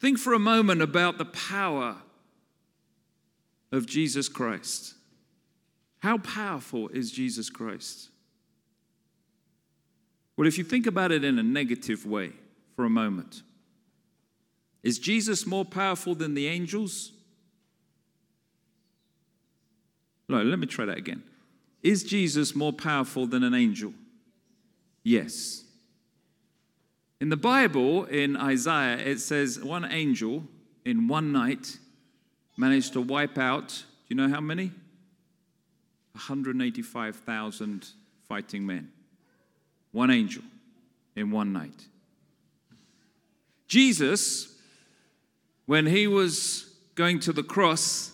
Think 0.00 0.18
for 0.18 0.32
a 0.32 0.38
moment 0.38 0.82
about 0.82 1.18
the 1.18 1.24
power 1.24 1.96
of 3.72 3.86
Jesus 3.86 4.28
Christ. 4.28 4.94
How 5.98 6.18
powerful 6.18 6.88
is 6.88 7.10
Jesus 7.10 7.50
Christ? 7.50 8.10
Well, 10.36 10.46
if 10.46 10.56
you 10.56 10.62
think 10.62 10.86
about 10.86 11.10
it 11.10 11.24
in 11.24 11.38
a 11.38 11.42
negative 11.42 12.06
way 12.06 12.30
for 12.76 12.84
a 12.84 12.90
moment, 12.90 13.42
is 14.84 15.00
Jesus 15.00 15.44
more 15.44 15.64
powerful 15.64 16.14
than 16.14 16.34
the 16.34 16.46
angels? 16.46 17.12
No, 20.28 20.42
let 20.42 20.58
me 20.58 20.66
try 20.66 20.84
that 20.84 20.98
again. 20.98 21.22
Is 21.82 22.02
Jesus 22.02 22.54
more 22.54 22.72
powerful 22.72 23.26
than 23.26 23.42
an 23.42 23.54
angel? 23.54 23.94
Yes. 25.02 25.64
In 27.20 27.30
the 27.30 27.36
Bible, 27.36 28.04
in 28.04 28.36
Isaiah, 28.36 28.98
it 28.98 29.20
says 29.20 29.58
one 29.58 29.84
angel 29.84 30.44
in 30.84 31.08
one 31.08 31.32
night 31.32 31.78
managed 32.56 32.92
to 32.92 33.00
wipe 33.00 33.38
out, 33.38 33.68
do 33.68 33.84
you 34.08 34.16
know 34.16 34.28
how 34.28 34.40
many? 34.40 34.72
185,000 36.12 37.88
fighting 38.28 38.66
men. 38.66 38.90
One 39.92 40.10
angel 40.10 40.42
in 41.16 41.30
one 41.30 41.52
night. 41.52 41.86
Jesus, 43.68 44.54
when 45.66 45.86
he 45.86 46.06
was 46.06 46.74
going 46.94 47.20
to 47.20 47.32
the 47.32 47.42
cross, 47.42 48.12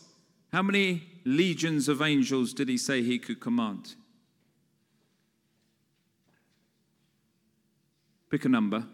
how 0.52 0.62
many 0.62 1.02
legions 1.24 1.88
of 1.88 2.02
angels 2.02 2.52
did 2.52 2.68
he 2.68 2.76
say 2.76 3.02
he 3.02 3.18
could 3.18 3.40
command? 3.40 3.94
Pick 8.30 8.44
a 8.44 8.48
number. 8.48 8.84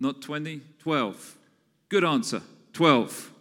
Not 0.00 0.20
20, 0.20 0.62
12. 0.80 1.36
Good 1.88 2.04
answer. 2.04 2.42
12. 2.72 3.32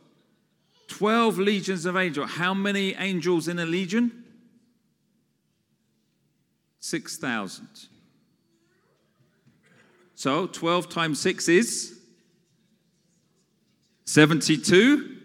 12 0.87 1.39
legions 1.39 1.85
of 1.85 1.95
angels. 1.95 2.31
How 2.31 2.53
many 2.53 2.93
angels 2.95 3.47
in 3.47 3.57
a 3.57 3.65
legion? 3.65 4.23
6,000. 6.81 7.67
So 10.15 10.45
12 10.47 10.89
times 10.89 11.19
6 11.21 11.47
is 11.49 12.00
72. 14.11 15.17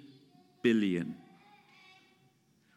billion. 0.62 1.16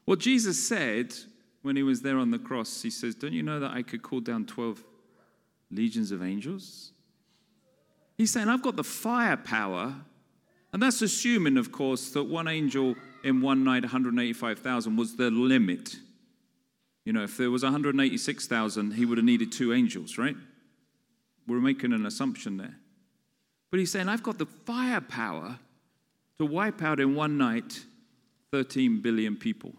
What 0.05 0.17
Jesus 0.17 0.67
said 0.67 1.13
when 1.61 1.75
he 1.75 1.83
was 1.83 2.01
there 2.01 2.17
on 2.17 2.31
the 2.31 2.39
cross, 2.39 2.81
he 2.81 2.89
says, 2.89 3.13
Don't 3.13 3.33
you 3.33 3.43
know 3.43 3.59
that 3.59 3.69
I 3.69 3.83
could 3.83 4.01
call 4.01 4.21
down 4.21 4.47
12 4.47 4.83
legions 5.69 6.11
of 6.11 6.23
angels? 6.23 6.91
He's 8.17 8.31
saying, 8.31 8.49
I've 8.49 8.63
got 8.63 8.77
the 8.77 8.83
firepower. 8.83 9.93
And 10.73 10.81
that's 10.81 11.03
assuming, 11.03 11.57
of 11.57 11.71
course, 11.71 12.09
that 12.13 12.23
one 12.23 12.47
angel 12.47 12.95
in 13.23 13.41
one 13.41 13.63
night, 13.63 13.83
185,000 13.83 14.95
was 14.95 15.15
the 15.15 15.31
limit. 15.31 15.95
You 17.05 17.13
know, 17.13 17.23
if 17.23 17.37
there 17.37 17.51
was 17.51 17.63
186,000, 17.63 18.91
he 18.91 19.05
would 19.05 19.17
have 19.17 19.25
needed 19.25 19.51
two 19.51 19.73
angels, 19.73 20.17
right? 20.17 20.35
We're 21.47 21.59
making 21.59 21.93
an 21.93 22.05
assumption 22.05 22.57
there. 22.57 22.75
But 23.69 23.79
he's 23.79 23.91
saying, 23.91 24.09
I've 24.09 24.23
got 24.23 24.37
the 24.37 24.45
firepower 24.45 25.59
to 26.37 26.45
wipe 26.45 26.81
out 26.81 26.99
in 26.99 27.15
one 27.15 27.37
night 27.37 27.85
13 28.51 29.01
billion 29.01 29.35
people. 29.35 29.73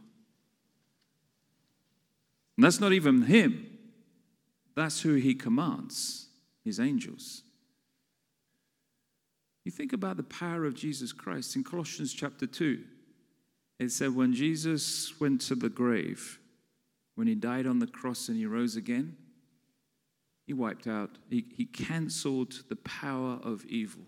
And 2.57 2.65
that's 2.65 2.81
not 2.81 2.93
even 2.93 3.23
him, 3.23 3.67
that's 4.75 5.01
who 5.01 5.15
he 5.15 5.35
commands 5.35 6.29
his 6.65 6.81
angels. 6.81 7.43
You 9.65 9.71
think 9.71 9.93
about 9.93 10.17
the 10.17 10.23
power 10.23 10.65
of 10.65 10.75
Jesus 10.75 11.13
Christ 11.13 11.55
in 11.57 11.63
Colossians 11.63 12.13
chapter 12.13 12.47
2 12.47 12.83
it 13.79 13.91
said 13.91 14.15
when 14.15 14.33
Jesus 14.35 15.19
went 15.21 15.41
to 15.43 15.55
the 15.55 15.69
grave, 15.69 16.39
when 17.15 17.27
he 17.27 17.35
died 17.35 17.67
on 17.67 17.79
the 17.79 17.87
cross 17.87 18.29
and 18.29 18.37
he 18.37 18.47
rose 18.47 18.77
again, 18.77 19.17
he 20.47 20.53
wiped 20.53 20.87
out, 20.87 21.11
he, 21.31 21.45
he 21.57 21.65
canceled 21.65 22.65
the 22.69 22.77
power 22.77 23.39
of 23.43 23.65
evil. 23.67 24.03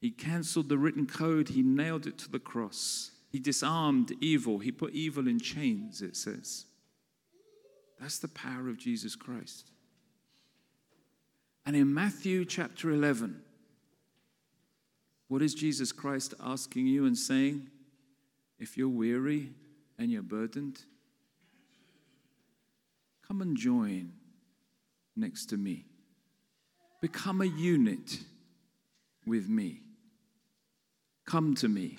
He 0.00 0.10
canceled 0.10 0.68
the 0.68 0.78
written 0.78 1.06
code, 1.06 1.50
he 1.50 1.62
nailed 1.62 2.06
it 2.06 2.18
to 2.18 2.30
the 2.30 2.38
cross. 2.38 3.10
He 3.30 3.38
disarmed 3.38 4.12
evil, 4.20 4.58
he 4.58 4.72
put 4.72 4.94
evil 4.94 5.28
in 5.28 5.38
chains, 5.38 6.02
it 6.02 6.16
says. 6.16 6.64
That's 8.00 8.18
the 8.18 8.28
power 8.28 8.68
of 8.68 8.78
Jesus 8.78 9.14
Christ. 9.14 9.70
And 11.66 11.76
in 11.76 11.92
Matthew 11.92 12.44
chapter 12.46 12.90
11, 12.90 13.42
what 15.28 15.42
is 15.42 15.54
Jesus 15.54 15.92
Christ 15.92 16.34
asking 16.42 16.86
you 16.86 17.06
and 17.06 17.16
saying? 17.16 17.68
If 18.60 18.76
you're 18.76 18.88
weary 18.88 19.50
and 19.98 20.10
you're 20.10 20.22
burdened, 20.22 20.80
come 23.26 23.42
and 23.42 23.56
join 23.56 24.12
next 25.16 25.46
to 25.46 25.56
me. 25.56 25.86
Become 27.00 27.40
a 27.40 27.46
unit 27.46 28.18
with 29.26 29.48
me. 29.48 29.80
Come 31.26 31.54
to 31.56 31.68
me 31.68 31.98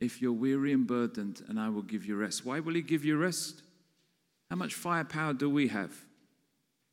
if 0.00 0.20
you're 0.20 0.32
weary 0.32 0.72
and 0.72 0.86
burdened, 0.86 1.42
and 1.48 1.58
I 1.58 1.68
will 1.68 1.82
give 1.82 2.04
you 2.04 2.16
rest. 2.16 2.44
Why 2.44 2.60
will 2.60 2.74
He 2.74 2.82
give 2.82 3.04
you 3.04 3.16
rest? 3.16 3.62
How 4.50 4.56
much 4.56 4.74
firepower 4.74 5.32
do 5.32 5.48
we 5.48 5.68
have? 5.68 5.92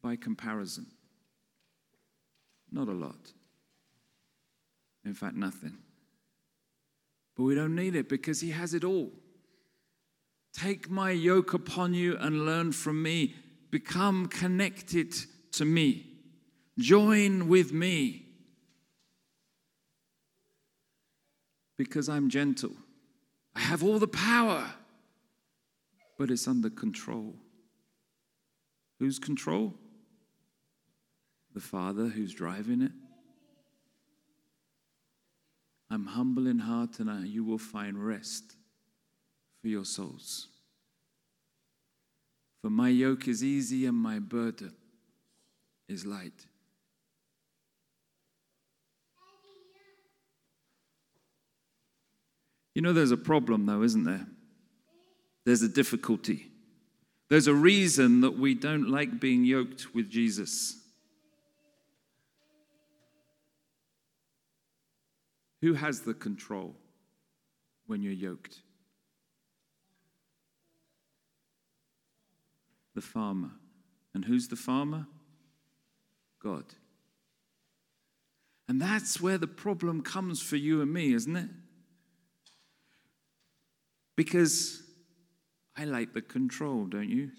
by 0.01 0.15
comparison? 0.15 0.87
Not 2.71 2.87
a 2.87 2.93
lot. 2.93 3.33
In 5.05 5.13
fact, 5.13 5.35
nothing. 5.35 5.77
But 7.37 7.43
we 7.43 7.55
don't 7.55 7.75
need 7.75 7.95
it 7.95 8.09
because 8.09 8.41
He 8.41 8.49
has 8.49 8.73
it 8.73 8.83
all. 8.83 9.11
Take 10.53 10.89
my 10.89 11.11
yoke 11.11 11.53
upon 11.53 11.93
you 11.93 12.17
and 12.17 12.45
learn 12.45 12.71
from 12.71 13.03
me. 13.03 13.35
Become 13.69 14.27
connected 14.27 15.13
to 15.51 15.65
me. 15.65 16.07
Join 16.79 17.47
with 17.47 17.71
me. 17.71 18.25
Because 21.77 22.09
I'm 22.09 22.29
gentle. 22.29 22.71
I 23.55 23.59
have 23.59 23.83
all 23.83 23.99
the 23.99 24.07
power, 24.07 24.65
but 26.17 26.31
it's 26.31 26.47
under 26.47 26.71
control. 26.71 27.35
Whose 28.99 29.19
control? 29.19 29.75
The 31.53 31.59
Father 31.59 32.07
who's 32.07 32.33
driving 32.33 32.81
it. 32.81 32.91
I'm 35.89 36.05
humble 36.05 36.47
in 36.47 36.59
heart, 36.59 36.99
and 36.99 37.27
you 37.27 37.43
will 37.43 37.57
find 37.57 37.97
rest 38.03 38.55
for 39.61 39.67
your 39.67 39.85
souls. 39.85 40.47
For 42.61 42.69
my 42.69 42.89
yoke 42.89 43.27
is 43.27 43.43
easy 43.43 43.85
and 43.85 43.95
my 43.97 44.19
burden 44.19 44.73
is 45.87 46.05
light. 46.05 46.45
You 52.75 52.81
know, 52.81 52.93
there's 52.93 53.11
a 53.11 53.17
problem, 53.17 53.65
though, 53.65 53.81
isn't 53.81 54.03
there? 54.03 54.27
There's 55.45 55.61
a 55.61 55.69
difficulty. 55.69 56.51
There's 57.29 57.47
a 57.47 57.53
reason 57.53 58.21
that 58.21 58.37
we 58.37 58.53
don't 58.53 58.89
like 58.89 59.19
being 59.19 59.45
yoked 59.45 59.95
with 59.95 60.09
Jesus. 60.09 60.76
Who 65.61 65.73
has 65.73 66.01
the 66.01 66.13
control 66.13 66.75
when 67.87 68.01
you're 68.01 68.13
yoked? 68.13 68.61
The 72.95 73.01
farmer. 73.01 73.51
And 74.13 74.25
who's 74.25 74.47
the 74.47 74.55
farmer? 74.55 75.07
God. 76.41 76.65
And 78.67 78.81
that's 78.81 79.21
where 79.21 79.37
the 79.37 79.47
problem 79.47 80.01
comes 80.01 80.41
for 80.41 80.57
you 80.57 80.81
and 80.81 80.91
me, 80.91 81.13
isn't 81.13 81.35
it? 81.35 81.49
Because 84.15 84.81
I 85.77 85.85
like 85.85 86.13
the 86.13 86.21
control, 86.21 86.85
don't 86.85 87.09
you? 87.09 87.31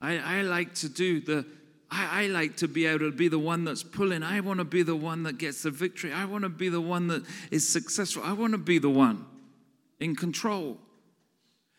I, 0.00 0.18
I 0.18 0.42
like 0.42 0.74
to 0.76 0.88
do 0.88 1.20
the, 1.20 1.46
I, 1.90 2.24
I, 2.24 2.26
like 2.26 2.56
to 2.56 2.68
be 2.68 2.86
able 2.86 3.10
to 3.10 3.12
be 3.12 3.28
the 3.28 3.38
one 3.38 3.64
that's 3.64 3.82
pulling. 3.82 4.22
I 4.22 4.40
want 4.40 4.58
to 4.58 4.64
be 4.64 4.82
the 4.82 4.96
one 4.96 5.22
that 5.22 5.38
gets 5.38 5.62
the 5.62 5.70
victory. 5.70 6.12
I 6.12 6.24
want 6.24 6.42
to 6.42 6.48
be 6.48 6.68
the 6.68 6.80
one 6.80 7.06
that 7.08 7.24
is 7.50 7.68
successful. 7.68 8.22
I 8.24 8.32
want 8.32 8.52
to 8.52 8.58
be 8.58 8.78
the 8.78 8.90
one 8.90 9.24
in 10.00 10.16
control. 10.16 10.78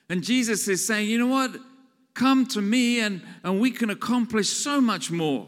And 0.10 0.24
Jesus 0.24 0.68
is 0.68 0.86
saying, 0.86 1.10
you 1.10 1.18
know 1.18 1.28
what? 1.28 1.58
Come 2.14 2.46
to 2.48 2.62
me 2.62 3.02
and, 3.02 3.22
and 3.44 3.60
we 3.60 3.70
can 3.70 3.90
accomplish 3.90 4.50
so 4.50 4.80
much 4.80 5.12
more. 5.12 5.48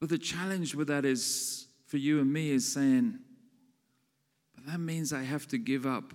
But 0.00 0.08
the 0.08 0.18
challenge 0.18 0.74
with 0.74 0.88
that 0.88 1.04
is 1.04 1.68
for 1.86 1.96
you 1.96 2.20
and 2.20 2.32
me 2.32 2.50
is 2.50 2.70
saying, 2.70 3.18
but 4.54 4.66
that 4.66 4.78
means 4.78 5.12
I 5.12 5.22
have 5.22 5.46
to 5.48 5.58
give 5.58 5.86
up 5.86 6.12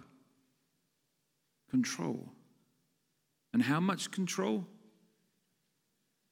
control. 1.69 2.27
And 3.53 3.63
how 3.63 3.79
much 3.79 4.11
control? 4.11 4.67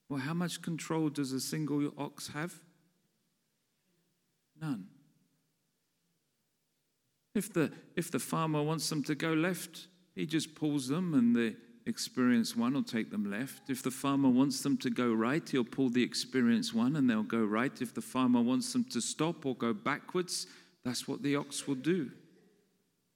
Well, 0.10 0.20
how 0.20 0.34
much 0.34 0.62
control 0.62 1.10
does 1.10 1.32
a 1.32 1.40
single 1.40 1.92
ox 1.98 2.30
have? 2.30 2.54
None. 4.62 4.88
If 7.34 7.52
the, 7.52 7.72
if 7.96 8.12
the 8.12 8.20
farmer 8.20 8.64
wants 8.64 8.88
them 8.90 9.04
to 9.04 9.16
go 9.16 9.34
left, 9.34 9.88
he 10.16 10.26
just 10.26 10.56
pulls 10.56 10.88
them 10.88 11.14
and 11.14 11.36
the 11.36 11.56
experienced 11.86 12.56
one 12.56 12.74
will 12.74 12.84
take 12.84 13.12
them 13.12 13.30
left. 13.30 13.70
If 13.70 13.84
the 13.84 13.92
farmer 13.92 14.30
wants 14.30 14.62
them 14.62 14.78
to 14.78 14.90
go 14.90 15.12
right, 15.12 15.48
he'll 15.48 15.66
pull 15.66 15.90
the 15.90 16.04
experienced 16.04 16.74
one 16.74 16.96
and 16.96 17.10
they'll 17.10 17.24
go 17.24 17.44
right. 17.44 17.74
If 17.82 17.94
the 17.94 18.02
farmer 18.02 18.42
wants 18.42 18.72
them 18.72 18.86
to 18.86 19.02
stop 19.02 19.46
or 19.46 19.56
go 19.56 19.74
backwards, 19.74 20.48
that's 20.84 21.08
what 21.08 21.22
the 21.22 21.36
ox 21.36 21.68
will 21.68 21.76
do. 21.76 22.12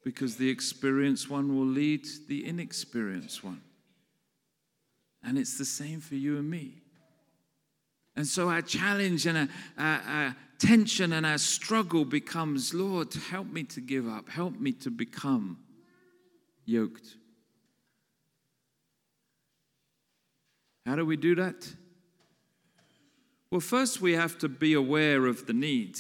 Because 0.04 0.36
the 0.36 0.50
experienced 0.50 1.30
one 1.30 1.56
will 1.56 1.66
lead 1.66 2.06
the 2.28 2.46
inexperienced 2.46 3.44
one. 3.44 3.62
And 5.24 5.38
it's 5.38 5.58
the 5.58 5.66
same 5.66 6.00
for 6.02 6.16
you 6.16 6.38
and 6.38 6.50
me. 6.50 6.82
And 8.16 8.28
so 8.28 8.50
our 8.50 8.62
challenge 8.62 9.26
and 9.26 9.38
our, 9.38 9.48
our, 9.78 10.02
our, 10.08 10.36
tension 10.60 11.14
and 11.14 11.26
our 11.26 11.38
struggle 11.38 12.04
becomes 12.04 12.74
Lord, 12.74 13.14
help 13.14 13.48
me 13.48 13.64
to 13.64 13.80
give 13.80 14.10
up, 14.10 14.28
help 14.28 14.60
me 14.60 14.74
to 14.74 14.92
become 14.92 15.58
yoked. 16.66 17.16
How 20.86 20.98
do 20.98 21.06
we 21.06 21.16
do 21.16 21.34
that? 21.36 21.74
Well, 23.52 23.62
first 23.62 24.02
we 24.02 24.14
have 24.14 24.38
to 24.40 24.50
be 24.50 24.74
aware 24.74 25.26
of 25.26 25.48
the 25.48 25.54
need. 25.54 25.98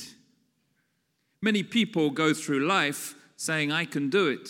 Many 1.41 1.63
people 1.63 2.09
go 2.09 2.33
through 2.33 2.67
life 2.67 3.15
saying, 3.37 3.71
I 3.71 3.85
can 3.85 4.09
do 4.09 4.27
it. 4.27 4.49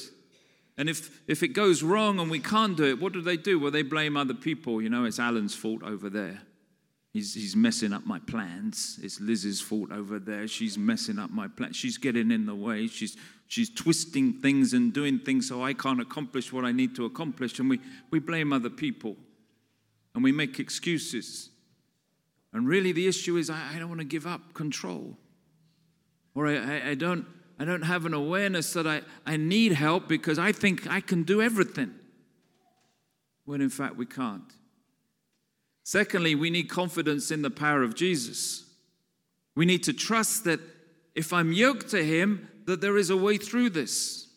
And 0.80 0.88
if, 0.88 1.22
if 1.28 1.44
it 1.44 1.50
goes 1.50 1.84
wrong 1.84 2.22
and 2.22 2.32
we 2.32 2.40
can't 2.40 2.78
do 2.78 2.86
it, 2.86 3.02
what 3.02 3.12
do 3.12 3.20
they 3.20 3.36
do? 3.36 3.60
Well, 3.60 3.70
they 3.70 3.82
blame 3.82 4.16
other 4.16 4.34
people. 4.34 4.82
You 4.82 4.90
know, 4.90 5.04
it's 5.04 5.20
Alan's 5.20 5.54
fault 5.54 5.84
over 5.84 6.10
there. 6.10 6.40
He's, 7.12 7.34
he's 7.34 7.54
messing 7.54 7.92
up 7.92 8.06
my 8.06 8.20
plans. 8.20 8.98
It's 9.04 9.20
Liz's 9.20 9.60
fault 9.60 9.92
over 9.92 10.20
there. 10.20 10.48
She's 10.48 10.78
messing 10.78 11.20
up 11.20 11.32
my 11.32 11.50
plans. 11.50 11.76
She's 11.76 11.98
getting 11.98 12.32
in 12.32 12.46
the 12.46 12.56
way. 12.56 12.88
She's, 12.88 13.18
she's 13.48 13.70
twisting 13.70 14.40
things 14.42 14.72
and 14.72 14.94
doing 14.94 15.20
things 15.20 15.50
so 15.50 15.62
I 15.62 15.74
can't 15.74 16.00
accomplish 16.00 16.54
what 16.54 16.64
I 16.64 16.72
need 16.72 16.96
to 16.96 17.04
accomplish. 17.04 17.60
And 17.60 17.70
we, 17.70 17.82
we 18.10 18.20
blame 18.20 18.54
other 18.54 18.70
people 18.70 19.18
and 20.16 20.24
we 20.24 20.32
make 20.32 20.60
excuses. 20.60 21.50
And 22.54 22.66
really, 22.66 22.94
the 22.94 23.06
issue 23.06 23.36
is 23.36 23.50
I, 23.50 23.74
I 23.76 23.80
don't 23.80 23.90
want 23.90 24.00
to 24.00 24.06
give 24.06 24.26
up 24.26 24.54
control. 24.54 25.18
Or 26.36 26.48
I, 26.48 26.56
I, 26.56 26.90
I, 26.92 26.96
don't, 26.96 27.26
I 27.60 27.66
don't 27.66 27.82
have 27.82 28.06
an 28.06 28.14
awareness 28.14 28.72
that 28.74 28.88
I, 28.88 29.02
I 29.26 29.36
need 29.36 29.74
help 29.74 30.08
because 30.08 30.40
I 30.40 30.54
think 30.54 30.90
I 30.90 31.02
can 31.02 31.24
do 31.24 31.42
everything. 31.42 31.94
When 33.44 33.60
in 33.60 33.70
fact, 33.70 33.98
we 33.98 34.06
can't. 34.06 34.54
Secondly, 35.84 36.36
we 36.36 36.50
need 36.50 36.70
confidence 36.70 37.32
in 37.32 37.42
the 37.42 37.50
power 37.50 37.84
of 37.84 37.96
Jesus. 37.96 38.64
We 39.56 39.66
need 39.66 39.84
to 39.84 39.94
trust 39.94 40.46
that 40.46 40.62
if 41.16 41.34
I'm 41.34 41.52
yoked 41.52 41.90
to 41.90 42.04
Him, 42.04 42.48
that 42.66 42.80
there 42.80 42.96
is 42.96 43.10
a 43.10 43.18
way 43.18 43.38
through 43.38 43.72
this. 43.72 44.28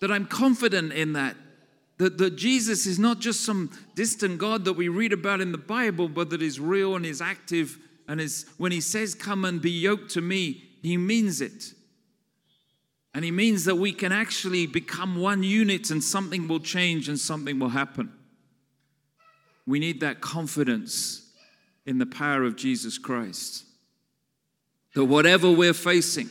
That 0.00 0.10
I'm 0.10 0.26
confident 0.26 0.92
in 0.92 1.12
that. 1.12 1.36
That, 1.98 2.16
that 2.18 2.36
Jesus 2.36 2.86
is 2.86 2.98
not 2.98 3.20
just 3.20 3.42
some 3.42 3.70
distant 3.94 4.38
God 4.38 4.64
that 4.64 4.72
we 4.74 4.88
read 4.88 5.12
about 5.12 5.40
in 5.40 5.52
the 5.52 5.58
Bible, 5.58 6.08
but 6.08 6.30
that 6.30 6.40
is 6.40 6.58
real 6.58 6.96
and 6.96 7.04
is 7.04 7.20
active. 7.20 7.76
And 8.08 8.20
is 8.20 8.46
when 8.56 8.72
He 8.72 8.80
says, 8.80 9.14
Come 9.14 9.44
and 9.44 9.60
be 9.60 9.70
yoked 9.70 10.10
to 10.12 10.22
me, 10.22 10.62
He 10.82 10.96
means 10.96 11.42
it. 11.42 11.74
And 13.14 13.24
He 13.24 13.30
means 13.30 13.64
that 13.64 13.76
we 13.76 13.92
can 13.92 14.12
actually 14.12 14.66
become 14.66 15.16
one 15.16 15.42
unit 15.42 15.90
and 15.90 16.02
something 16.02 16.48
will 16.48 16.60
change 16.60 17.08
and 17.08 17.18
something 17.18 17.58
will 17.58 17.70
happen. 17.70 18.12
We 19.66 19.78
need 19.78 20.00
that 20.00 20.20
confidence 20.20 21.30
in 21.84 21.98
the 21.98 22.06
power 22.06 22.44
of 22.44 22.56
Jesus 22.56 22.98
Christ. 22.98 23.64
That 24.94 25.04
whatever 25.04 25.50
we're 25.50 25.74
facing, 25.74 26.30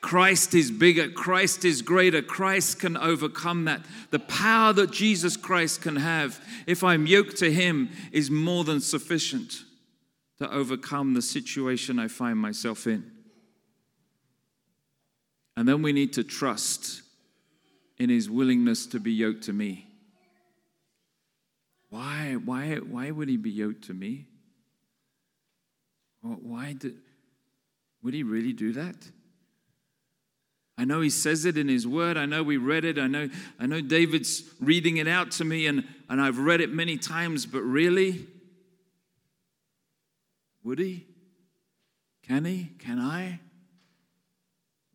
Christ 0.00 0.54
is 0.54 0.70
bigger, 0.70 1.08
Christ 1.08 1.64
is 1.64 1.82
greater, 1.82 2.22
Christ 2.22 2.78
can 2.80 2.96
overcome 2.96 3.64
that. 3.64 3.84
The 4.10 4.20
power 4.20 4.72
that 4.72 4.92
Jesus 4.92 5.36
Christ 5.36 5.82
can 5.82 5.96
have, 5.96 6.40
if 6.66 6.84
I'm 6.84 7.06
yoked 7.06 7.38
to 7.38 7.50
Him, 7.50 7.90
is 8.12 8.30
more 8.30 8.64
than 8.64 8.80
sufficient 8.80 9.64
to 10.38 10.50
overcome 10.52 11.14
the 11.14 11.22
situation 11.22 11.98
I 11.98 12.08
find 12.08 12.38
myself 12.38 12.86
in. 12.86 13.15
And 15.56 15.66
then 15.66 15.82
we 15.82 15.92
need 15.92 16.12
to 16.14 16.24
trust 16.24 17.02
in 17.98 18.10
His 18.10 18.28
willingness 18.28 18.86
to 18.88 19.00
be 19.00 19.12
yoked 19.12 19.44
to 19.44 19.52
me. 19.52 19.86
Why, 21.88 22.36
why, 22.44 22.76
why 22.76 23.10
would 23.10 23.28
he 23.28 23.36
be 23.36 23.50
yoked 23.50 23.84
to 23.84 23.94
me? 23.94 24.26
Why 26.20 26.76
would 28.02 28.14
he 28.14 28.22
really 28.22 28.52
do 28.52 28.72
that? 28.72 28.96
I 30.78 30.84
know 30.84 31.00
he 31.00 31.08
says 31.08 31.46
it 31.46 31.56
in 31.56 31.68
his 31.68 31.86
word. 31.86 32.16
I 32.16 32.26
know 32.26 32.42
we 32.42 32.58
read 32.58 32.84
it. 32.84 32.98
I 32.98 33.06
know, 33.06 33.30
I 33.58 33.66
know 33.66 33.80
David's 33.80 34.42
reading 34.60 34.98
it 34.98 35.08
out 35.08 35.30
to 35.32 35.44
me, 35.44 35.66
and, 35.66 35.86
and 36.10 36.20
I've 36.20 36.38
read 36.38 36.60
it 36.60 36.70
many 36.70 36.98
times, 36.98 37.46
but 37.46 37.62
really? 37.62 38.26
Would 40.64 40.78
he? 40.78 41.06
Can 42.22 42.44
he? 42.44 42.72
Can 42.78 42.98
I? 42.98 43.40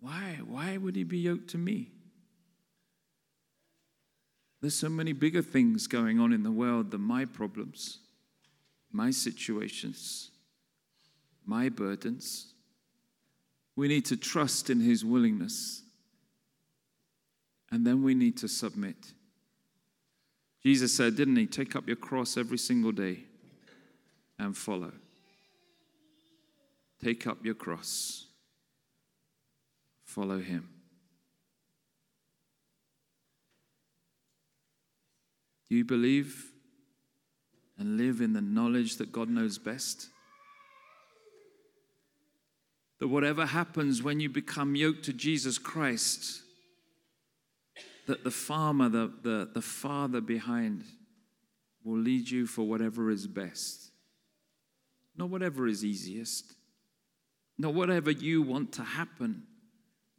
Why? 0.01 0.39
Why 0.45 0.75
would 0.77 0.97
he 0.97 1.03
be 1.03 1.19
yoked 1.19 1.49
to 1.51 1.57
me? 1.57 1.91
There's 4.59 4.75
so 4.75 4.89
many 4.89 5.13
bigger 5.13 5.41
things 5.41 5.87
going 5.87 6.19
on 6.19 6.33
in 6.33 6.43
the 6.43 6.51
world 6.51 6.91
than 6.91 7.01
my 7.01 7.25
problems, 7.25 7.97
my 8.91 9.09
situations, 9.09 10.29
my 11.45 11.69
burdens. 11.69 12.53
We 13.75 13.87
need 13.87 14.05
to 14.05 14.17
trust 14.17 14.69
in 14.69 14.79
His 14.79 15.03
willingness. 15.03 15.81
And 17.71 17.87
then 17.87 18.03
we 18.03 18.13
need 18.13 18.37
to 18.37 18.47
submit. 18.47 18.97
Jesus 20.61 20.95
said, 20.95 21.15
didn't 21.15 21.37
He? 21.37 21.47
Take 21.47 21.75
up 21.75 21.87
your 21.87 21.95
cross 21.95 22.37
every 22.37 22.59
single 22.59 22.91
day 22.91 23.19
and 24.37 24.55
follow. 24.55 24.91
Take 27.03 27.25
up 27.25 27.43
your 27.43 27.55
cross, 27.55 28.27
follow 30.11 30.39
Him. 30.39 30.67
Do 35.69 35.77
you 35.77 35.85
believe 35.85 36.51
and 37.77 37.97
live 37.97 38.19
in 38.19 38.33
the 38.33 38.41
knowledge 38.41 38.97
that 38.97 39.13
God 39.13 39.29
knows 39.29 39.57
best? 39.57 40.09
That 42.99 43.07
whatever 43.07 43.45
happens 43.45 44.03
when 44.03 44.19
you 44.19 44.29
become 44.29 44.75
yoked 44.75 45.05
to 45.05 45.13
Jesus 45.13 45.57
Christ, 45.57 46.41
that 48.07 48.25
the 48.25 48.31
farmer, 48.31 48.89
the, 48.89 49.11
the, 49.23 49.49
the 49.53 49.61
father 49.61 50.19
behind, 50.19 50.83
will 51.85 51.97
lead 51.97 52.29
you 52.29 52.45
for 52.45 52.63
whatever 52.63 53.09
is 53.09 53.25
best. 53.25 53.91
Not 55.15 55.29
whatever 55.29 55.67
is 55.67 55.85
easiest, 55.85 56.53
not 57.57 57.73
whatever 57.73 58.11
you 58.11 58.41
want 58.41 58.73
to 58.73 58.83
happen, 58.83 59.43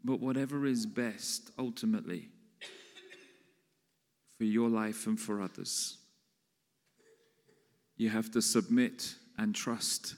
but 0.04 0.20
whatever 0.20 0.66
is 0.66 0.86
best 0.86 1.50
ultimately 1.58 2.28
for 4.36 4.44
your 4.44 4.68
life 4.68 5.06
and 5.06 5.20
for 5.20 5.40
others. 5.40 5.98
You 7.96 8.10
have 8.10 8.30
to 8.32 8.42
submit 8.42 9.14
and 9.38 9.54
trust. 9.54 10.16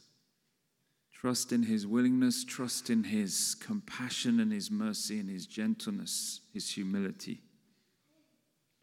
Trust 1.12 1.52
in 1.52 1.64
His 1.64 1.86
willingness, 1.86 2.44
trust 2.44 2.90
in 2.90 3.04
His 3.04 3.54
compassion 3.54 4.40
and 4.40 4.52
His 4.52 4.70
mercy 4.70 5.18
and 5.18 5.28
His 5.28 5.46
gentleness, 5.46 6.40
His 6.52 6.70
humility. 6.70 7.40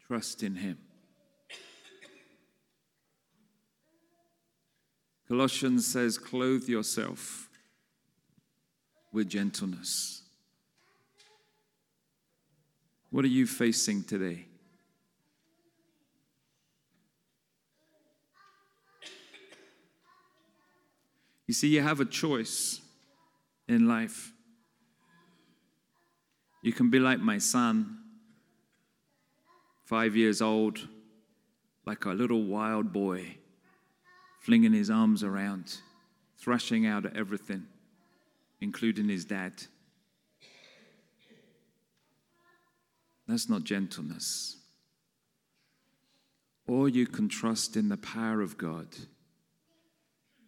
Trust 0.06 0.42
in 0.42 0.56
Him. 0.56 0.78
Colossians 5.28 5.86
says, 5.86 6.18
clothe 6.18 6.68
yourself 6.68 7.48
with 9.12 9.28
gentleness. 9.28 10.21
What 13.12 13.26
are 13.26 13.28
you 13.28 13.46
facing 13.46 14.04
today? 14.04 14.46
You 21.46 21.52
see, 21.52 21.68
you 21.68 21.82
have 21.82 22.00
a 22.00 22.06
choice 22.06 22.80
in 23.68 23.86
life. 23.86 24.32
You 26.62 26.72
can 26.72 26.88
be 26.88 26.98
like 26.98 27.20
my 27.20 27.36
son, 27.36 27.98
five 29.84 30.16
years 30.16 30.40
old, 30.40 30.88
like 31.84 32.06
a 32.06 32.12
little 32.12 32.44
wild 32.44 32.94
boy, 32.94 33.36
flinging 34.40 34.72
his 34.72 34.88
arms 34.88 35.22
around, 35.22 35.80
thrashing 36.38 36.86
out 36.86 37.04
at 37.04 37.14
everything, 37.14 37.66
including 38.62 39.10
his 39.10 39.26
dad. 39.26 39.52
That's 43.26 43.48
not 43.48 43.64
gentleness. 43.64 44.56
Or 46.66 46.88
you 46.88 47.06
can 47.06 47.28
trust 47.28 47.76
in 47.76 47.88
the 47.88 47.96
power 47.96 48.40
of 48.40 48.58
God 48.58 48.88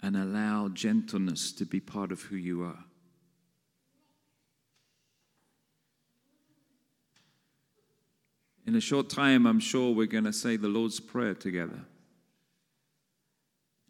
and 0.02 0.16
allow 0.16 0.68
gentleness 0.68 1.52
to 1.52 1.64
be 1.64 1.80
part 1.80 2.12
of 2.12 2.22
who 2.22 2.36
you 2.36 2.62
are. 2.62 2.84
In 8.66 8.74
a 8.74 8.80
short 8.80 9.10
time, 9.10 9.46
I'm 9.46 9.60
sure 9.60 9.94
we're 9.94 10.06
going 10.06 10.24
to 10.24 10.32
say 10.32 10.56
the 10.56 10.68
Lord's 10.68 10.98
Prayer 10.98 11.34
together. 11.34 11.80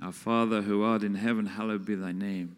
Our 0.03 0.13
Father 0.13 0.63
who 0.63 0.83
art 0.83 1.05
in 1.05 1.15
heaven, 1.15 1.47
hallowed 1.47 1.85
be 1.85 1.95
thy 1.95 2.13
name. 2.13 2.57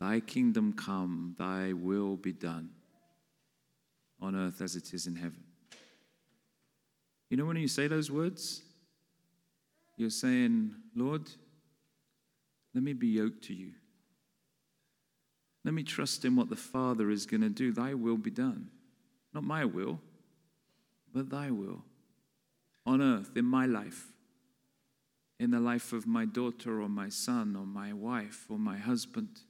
Thy 0.00 0.20
kingdom 0.20 0.72
come, 0.72 1.36
thy 1.38 1.72
will 1.72 2.16
be 2.16 2.32
done 2.32 2.70
on 4.20 4.34
earth 4.34 4.60
as 4.60 4.76
it 4.76 4.92
is 4.92 5.06
in 5.06 5.16
heaven. 5.16 5.42
You 7.30 7.36
know, 7.36 7.44
when 7.44 7.56
you 7.56 7.68
say 7.68 7.88
those 7.88 8.10
words, 8.10 8.62
you're 9.96 10.10
saying, 10.10 10.74
Lord, 10.94 11.28
let 12.74 12.82
me 12.82 12.92
be 12.92 13.08
yoked 13.08 13.44
to 13.44 13.54
you. 13.54 13.72
Let 15.64 15.74
me 15.74 15.82
trust 15.82 16.24
in 16.24 16.36
what 16.36 16.48
the 16.48 16.56
Father 16.56 17.10
is 17.10 17.26
going 17.26 17.42
to 17.42 17.48
do. 17.48 17.72
Thy 17.72 17.94
will 17.94 18.16
be 18.16 18.30
done. 18.30 18.70
Not 19.34 19.44
my 19.44 19.64
will, 19.64 20.00
but 21.12 21.28
thy 21.28 21.50
will. 21.50 21.82
On 22.86 23.02
earth, 23.02 23.36
in 23.36 23.44
my 23.44 23.66
life, 23.66 24.06
in 25.38 25.50
the 25.50 25.60
life 25.60 25.92
of 25.92 26.06
my 26.06 26.24
daughter 26.24 26.80
or 26.80 26.88
my 26.88 27.08
son 27.08 27.54
or 27.54 27.66
my 27.66 27.92
wife 27.92 28.46
or 28.48 28.58
my 28.58 28.78
husband 28.78 29.40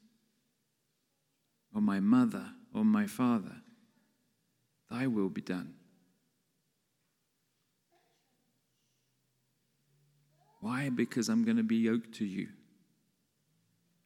or 1.74 1.80
my 1.80 2.00
mother 2.00 2.46
or 2.74 2.84
my 2.84 3.06
father. 3.06 3.62
Thy 4.90 5.06
will 5.06 5.28
be 5.28 5.40
done. 5.40 5.74
Why? 10.60 10.88
Because 10.88 11.28
I'm 11.28 11.44
going 11.44 11.56
to 11.56 11.62
be 11.62 11.76
yoked 11.76 12.14
to 12.16 12.24
you. 12.24 12.48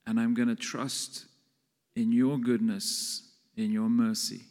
And 0.06 0.18
I'm 0.18 0.34
going 0.34 0.48
to 0.48 0.56
trust 0.56 1.26
in 1.94 2.12
your 2.12 2.38
goodness, 2.38 3.30
in 3.56 3.72
your 3.72 3.88
mercy. 3.88 4.42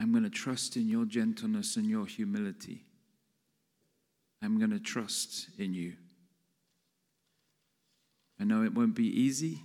I'm 0.00 0.10
going 0.10 0.24
to 0.24 0.30
trust 0.30 0.76
in 0.76 0.88
your 0.88 1.04
gentleness 1.04 1.76
and 1.76 1.86
your 1.86 2.06
humility. 2.06 2.82
I'm 4.42 4.58
going 4.58 4.70
to 4.70 4.80
trust 4.80 5.46
in 5.58 5.74
you. 5.74 5.94
I 8.40 8.44
know 8.44 8.64
it 8.64 8.74
won't 8.74 8.96
be 8.96 9.06
easy, 9.06 9.60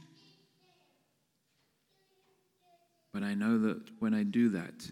but 3.12 3.24
I 3.24 3.34
know 3.34 3.58
that 3.58 3.82
when 4.00 4.14
I 4.14 4.22
do 4.22 4.50
that, 4.50 4.92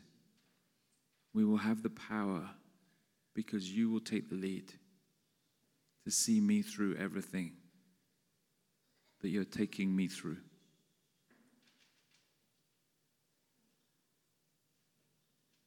we 1.35 1.43
will 1.43 1.57
have 1.57 1.83
the 1.83 1.89
power 1.89 2.49
because 3.35 3.69
you 3.69 3.91
will 3.91 3.99
take 3.99 4.29
the 4.29 4.35
lead 4.35 4.71
to 6.05 6.09
see 6.09 6.39
me 6.39 6.61
through 6.61 6.95
everything 6.95 7.51
that 9.21 9.27
you're 9.27 9.43
taking 9.43 9.93
me 9.93 10.07
through. 10.07 10.37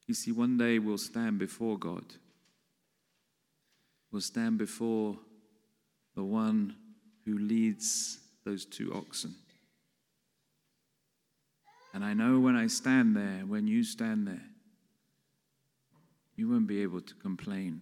You 0.07 0.14
see, 0.14 0.33
one 0.33 0.57
day 0.57 0.78
we'll 0.78 0.96
stand 0.96 1.38
before 1.38 1.76
God. 1.76 2.04
We'll 4.11 4.22
stand 4.22 4.57
before 4.57 5.18
the 6.16 6.24
one 6.24 6.76
who 7.26 7.37
leads 7.38 8.20
those 8.46 8.64
two 8.64 8.90
oxen. 8.94 9.35
And 11.92 12.02
I 12.02 12.14
know 12.14 12.40
when 12.40 12.57
I 12.57 12.68
stand 12.68 13.14
there, 13.14 13.42
when 13.46 13.66
you 13.66 13.85
stand 13.85 14.26
there, 14.26 14.40
you 16.38 16.48
won't 16.48 16.66
be 16.66 16.83
able 16.83 17.01
to 17.01 17.14
complain 17.14 17.81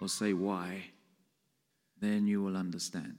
or 0.00 0.08
say 0.08 0.32
why. 0.32 0.84
Then 2.00 2.26
you 2.26 2.42
will 2.42 2.56
understand 2.56 3.18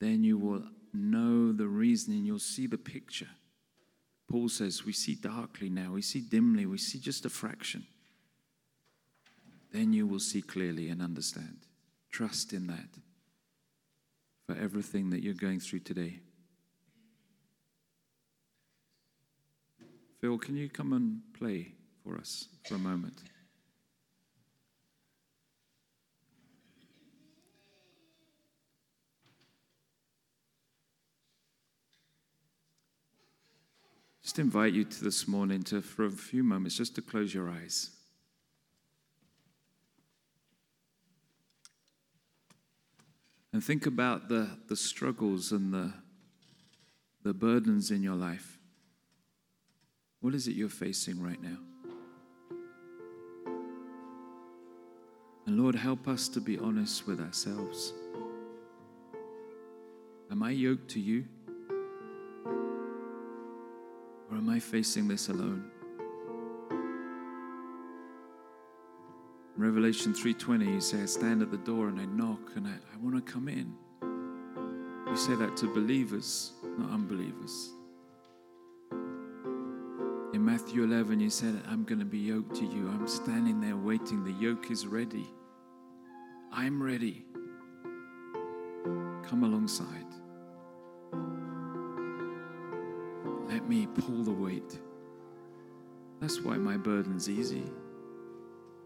then 0.00 0.24
you 0.24 0.38
will 0.38 0.64
know 0.92 1.52
the 1.52 1.68
reason 1.68 2.14
and 2.14 2.26
you'll 2.26 2.38
see 2.38 2.66
the 2.66 2.78
picture. 2.78 3.28
Paul 4.28 4.48
says, 4.48 4.84
We 4.84 4.92
see 4.92 5.14
darkly 5.14 5.68
now, 5.68 5.92
we 5.92 6.02
see 6.02 6.20
dimly, 6.20 6.66
we 6.66 6.78
see 6.78 6.98
just 6.98 7.26
a 7.26 7.30
fraction. 7.30 7.86
Then 9.72 9.92
you 9.92 10.06
will 10.06 10.18
see 10.18 10.42
clearly 10.42 10.88
and 10.88 11.00
understand. 11.00 11.58
Trust 12.10 12.52
in 12.52 12.66
that 12.66 12.88
for 14.46 14.56
everything 14.56 15.10
that 15.10 15.22
you're 15.22 15.34
going 15.34 15.60
through 15.60 15.80
today. 15.80 16.18
Phil, 20.20 20.38
can 20.38 20.56
you 20.56 20.68
come 20.68 20.92
and 20.92 21.20
play 21.38 21.72
for 22.04 22.18
us 22.18 22.48
for 22.66 22.74
a 22.74 22.78
moment? 22.78 23.22
just 34.30 34.38
invite 34.38 34.72
you 34.72 34.84
to 34.84 35.02
this 35.02 35.26
morning 35.26 35.60
to, 35.60 35.82
for 35.82 36.04
a 36.06 36.10
few 36.12 36.44
moments, 36.44 36.76
just 36.76 36.94
to 36.94 37.02
close 37.02 37.34
your 37.34 37.50
eyes. 37.50 37.90
And 43.52 43.64
think 43.64 43.86
about 43.86 44.28
the, 44.28 44.48
the 44.68 44.76
struggles 44.76 45.50
and 45.50 45.74
the, 45.74 45.92
the 47.24 47.34
burdens 47.34 47.90
in 47.90 48.04
your 48.04 48.14
life. 48.14 48.60
What 50.20 50.32
is 50.32 50.46
it 50.46 50.54
you're 50.54 50.68
facing 50.68 51.20
right 51.20 51.42
now? 51.42 51.58
Lord, 55.62 55.74
help 55.74 56.08
us 56.08 56.26
to 56.28 56.40
be 56.40 56.58
honest 56.58 57.06
with 57.06 57.20
ourselves. 57.20 57.92
Am 60.30 60.42
I 60.42 60.52
yoked 60.52 60.88
to 60.92 61.00
you? 61.00 61.26
Or 64.30 64.38
am 64.38 64.48
I 64.48 64.58
facing 64.58 65.06
this 65.06 65.28
alone? 65.28 65.70
In 69.54 69.62
Revelation 69.62 70.14
3:20, 70.14 70.64
he 70.64 70.76
I 71.02 71.04
stand 71.04 71.42
at 71.42 71.50
the 71.50 71.58
door 71.58 71.88
and 71.88 72.00
I 72.00 72.06
knock 72.06 72.52
and 72.56 72.66
I, 72.66 72.76
I 72.94 72.96
want 73.02 73.16
to 73.16 73.32
come 73.32 73.46
in. 73.46 73.76
We 75.10 75.16
say 75.16 75.34
that 75.34 75.58
to 75.58 75.66
believers, 75.66 76.52
not 76.78 76.90
unbelievers. 76.90 77.74
In 80.32 80.42
Matthew 80.42 80.84
11, 80.84 81.20
you 81.20 81.28
said, 81.28 81.60
I'm 81.68 81.84
going 81.84 81.98
to 81.98 82.06
be 82.06 82.18
yoked 82.18 82.56
to 82.56 82.64
you. 82.64 82.88
I'm 82.88 83.06
standing 83.06 83.60
there 83.60 83.76
waiting. 83.76 84.24
The 84.24 84.32
yoke 84.32 84.70
is 84.70 84.86
ready. 84.86 85.28
I'm 86.52 86.82
ready. 86.82 87.24
Come 89.28 89.44
alongside. 89.44 89.86
Let 93.48 93.68
me 93.68 93.86
pull 93.86 94.24
the 94.24 94.32
weight. 94.32 94.78
That's 96.20 96.40
why 96.40 96.56
my 96.56 96.76
burden's 96.76 97.28
easy. 97.28 97.62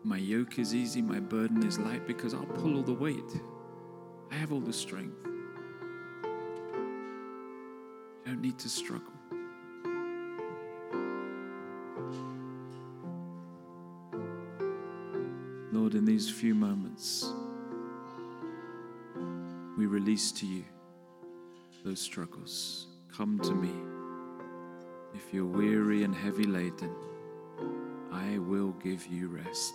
My 0.02 0.18
yoke 0.18 0.58
is 0.58 0.74
easy, 0.74 1.00
my 1.00 1.18
burden 1.18 1.66
is 1.66 1.78
light 1.78 2.06
because 2.06 2.34
I'll 2.34 2.44
pull 2.44 2.76
all 2.76 2.82
the 2.82 2.92
weight. 2.92 3.40
I 4.30 4.34
have 4.34 4.52
all 4.52 4.60
the 4.60 4.72
strength. 4.72 5.16
I 8.26 8.28
don't 8.28 8.42
need 8.42 8.58
to 8.58 8.68
struggle. 8.68 9.12
Lord, 15.72 15.94
in 15.94 16.04
these 16.04 16.30
few 16.30 16.54
moments, 16.54 17.32
we 19.76 19.86
release 19.86 20.30
to 20.32 20.46
you 20.46 20.64
those 21.84 22.00
struggles. 22.00 22.86
Come 23.14 23.38
to 23.40 23.54
me. 23.54 23.72
If 25.14 25.34
you're 25.34 25.44
weary 25.44 26.02
and 26.02 26.14
heavy 26.14 26.44
laden, 26.44 26.94
I 28.12 28.38
will 28.38 28.72
give 28.82 29.06
you 29.06 29.28
rest. 29.28 29.74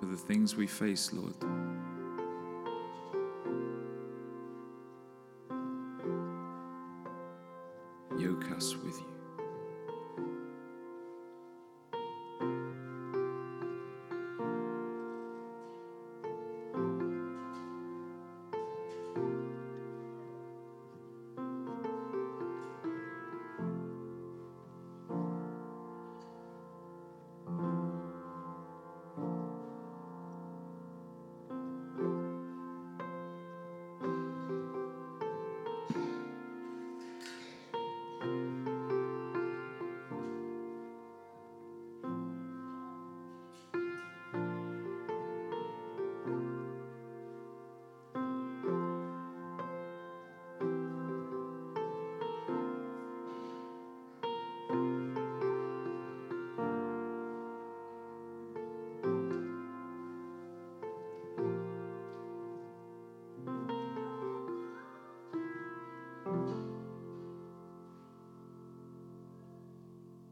For 0.00 0.06
the 0.06 0.16
things 0.16 0.56
we 0.56 0.66
face, 0.66 1.12
Lord, 1.12 1.34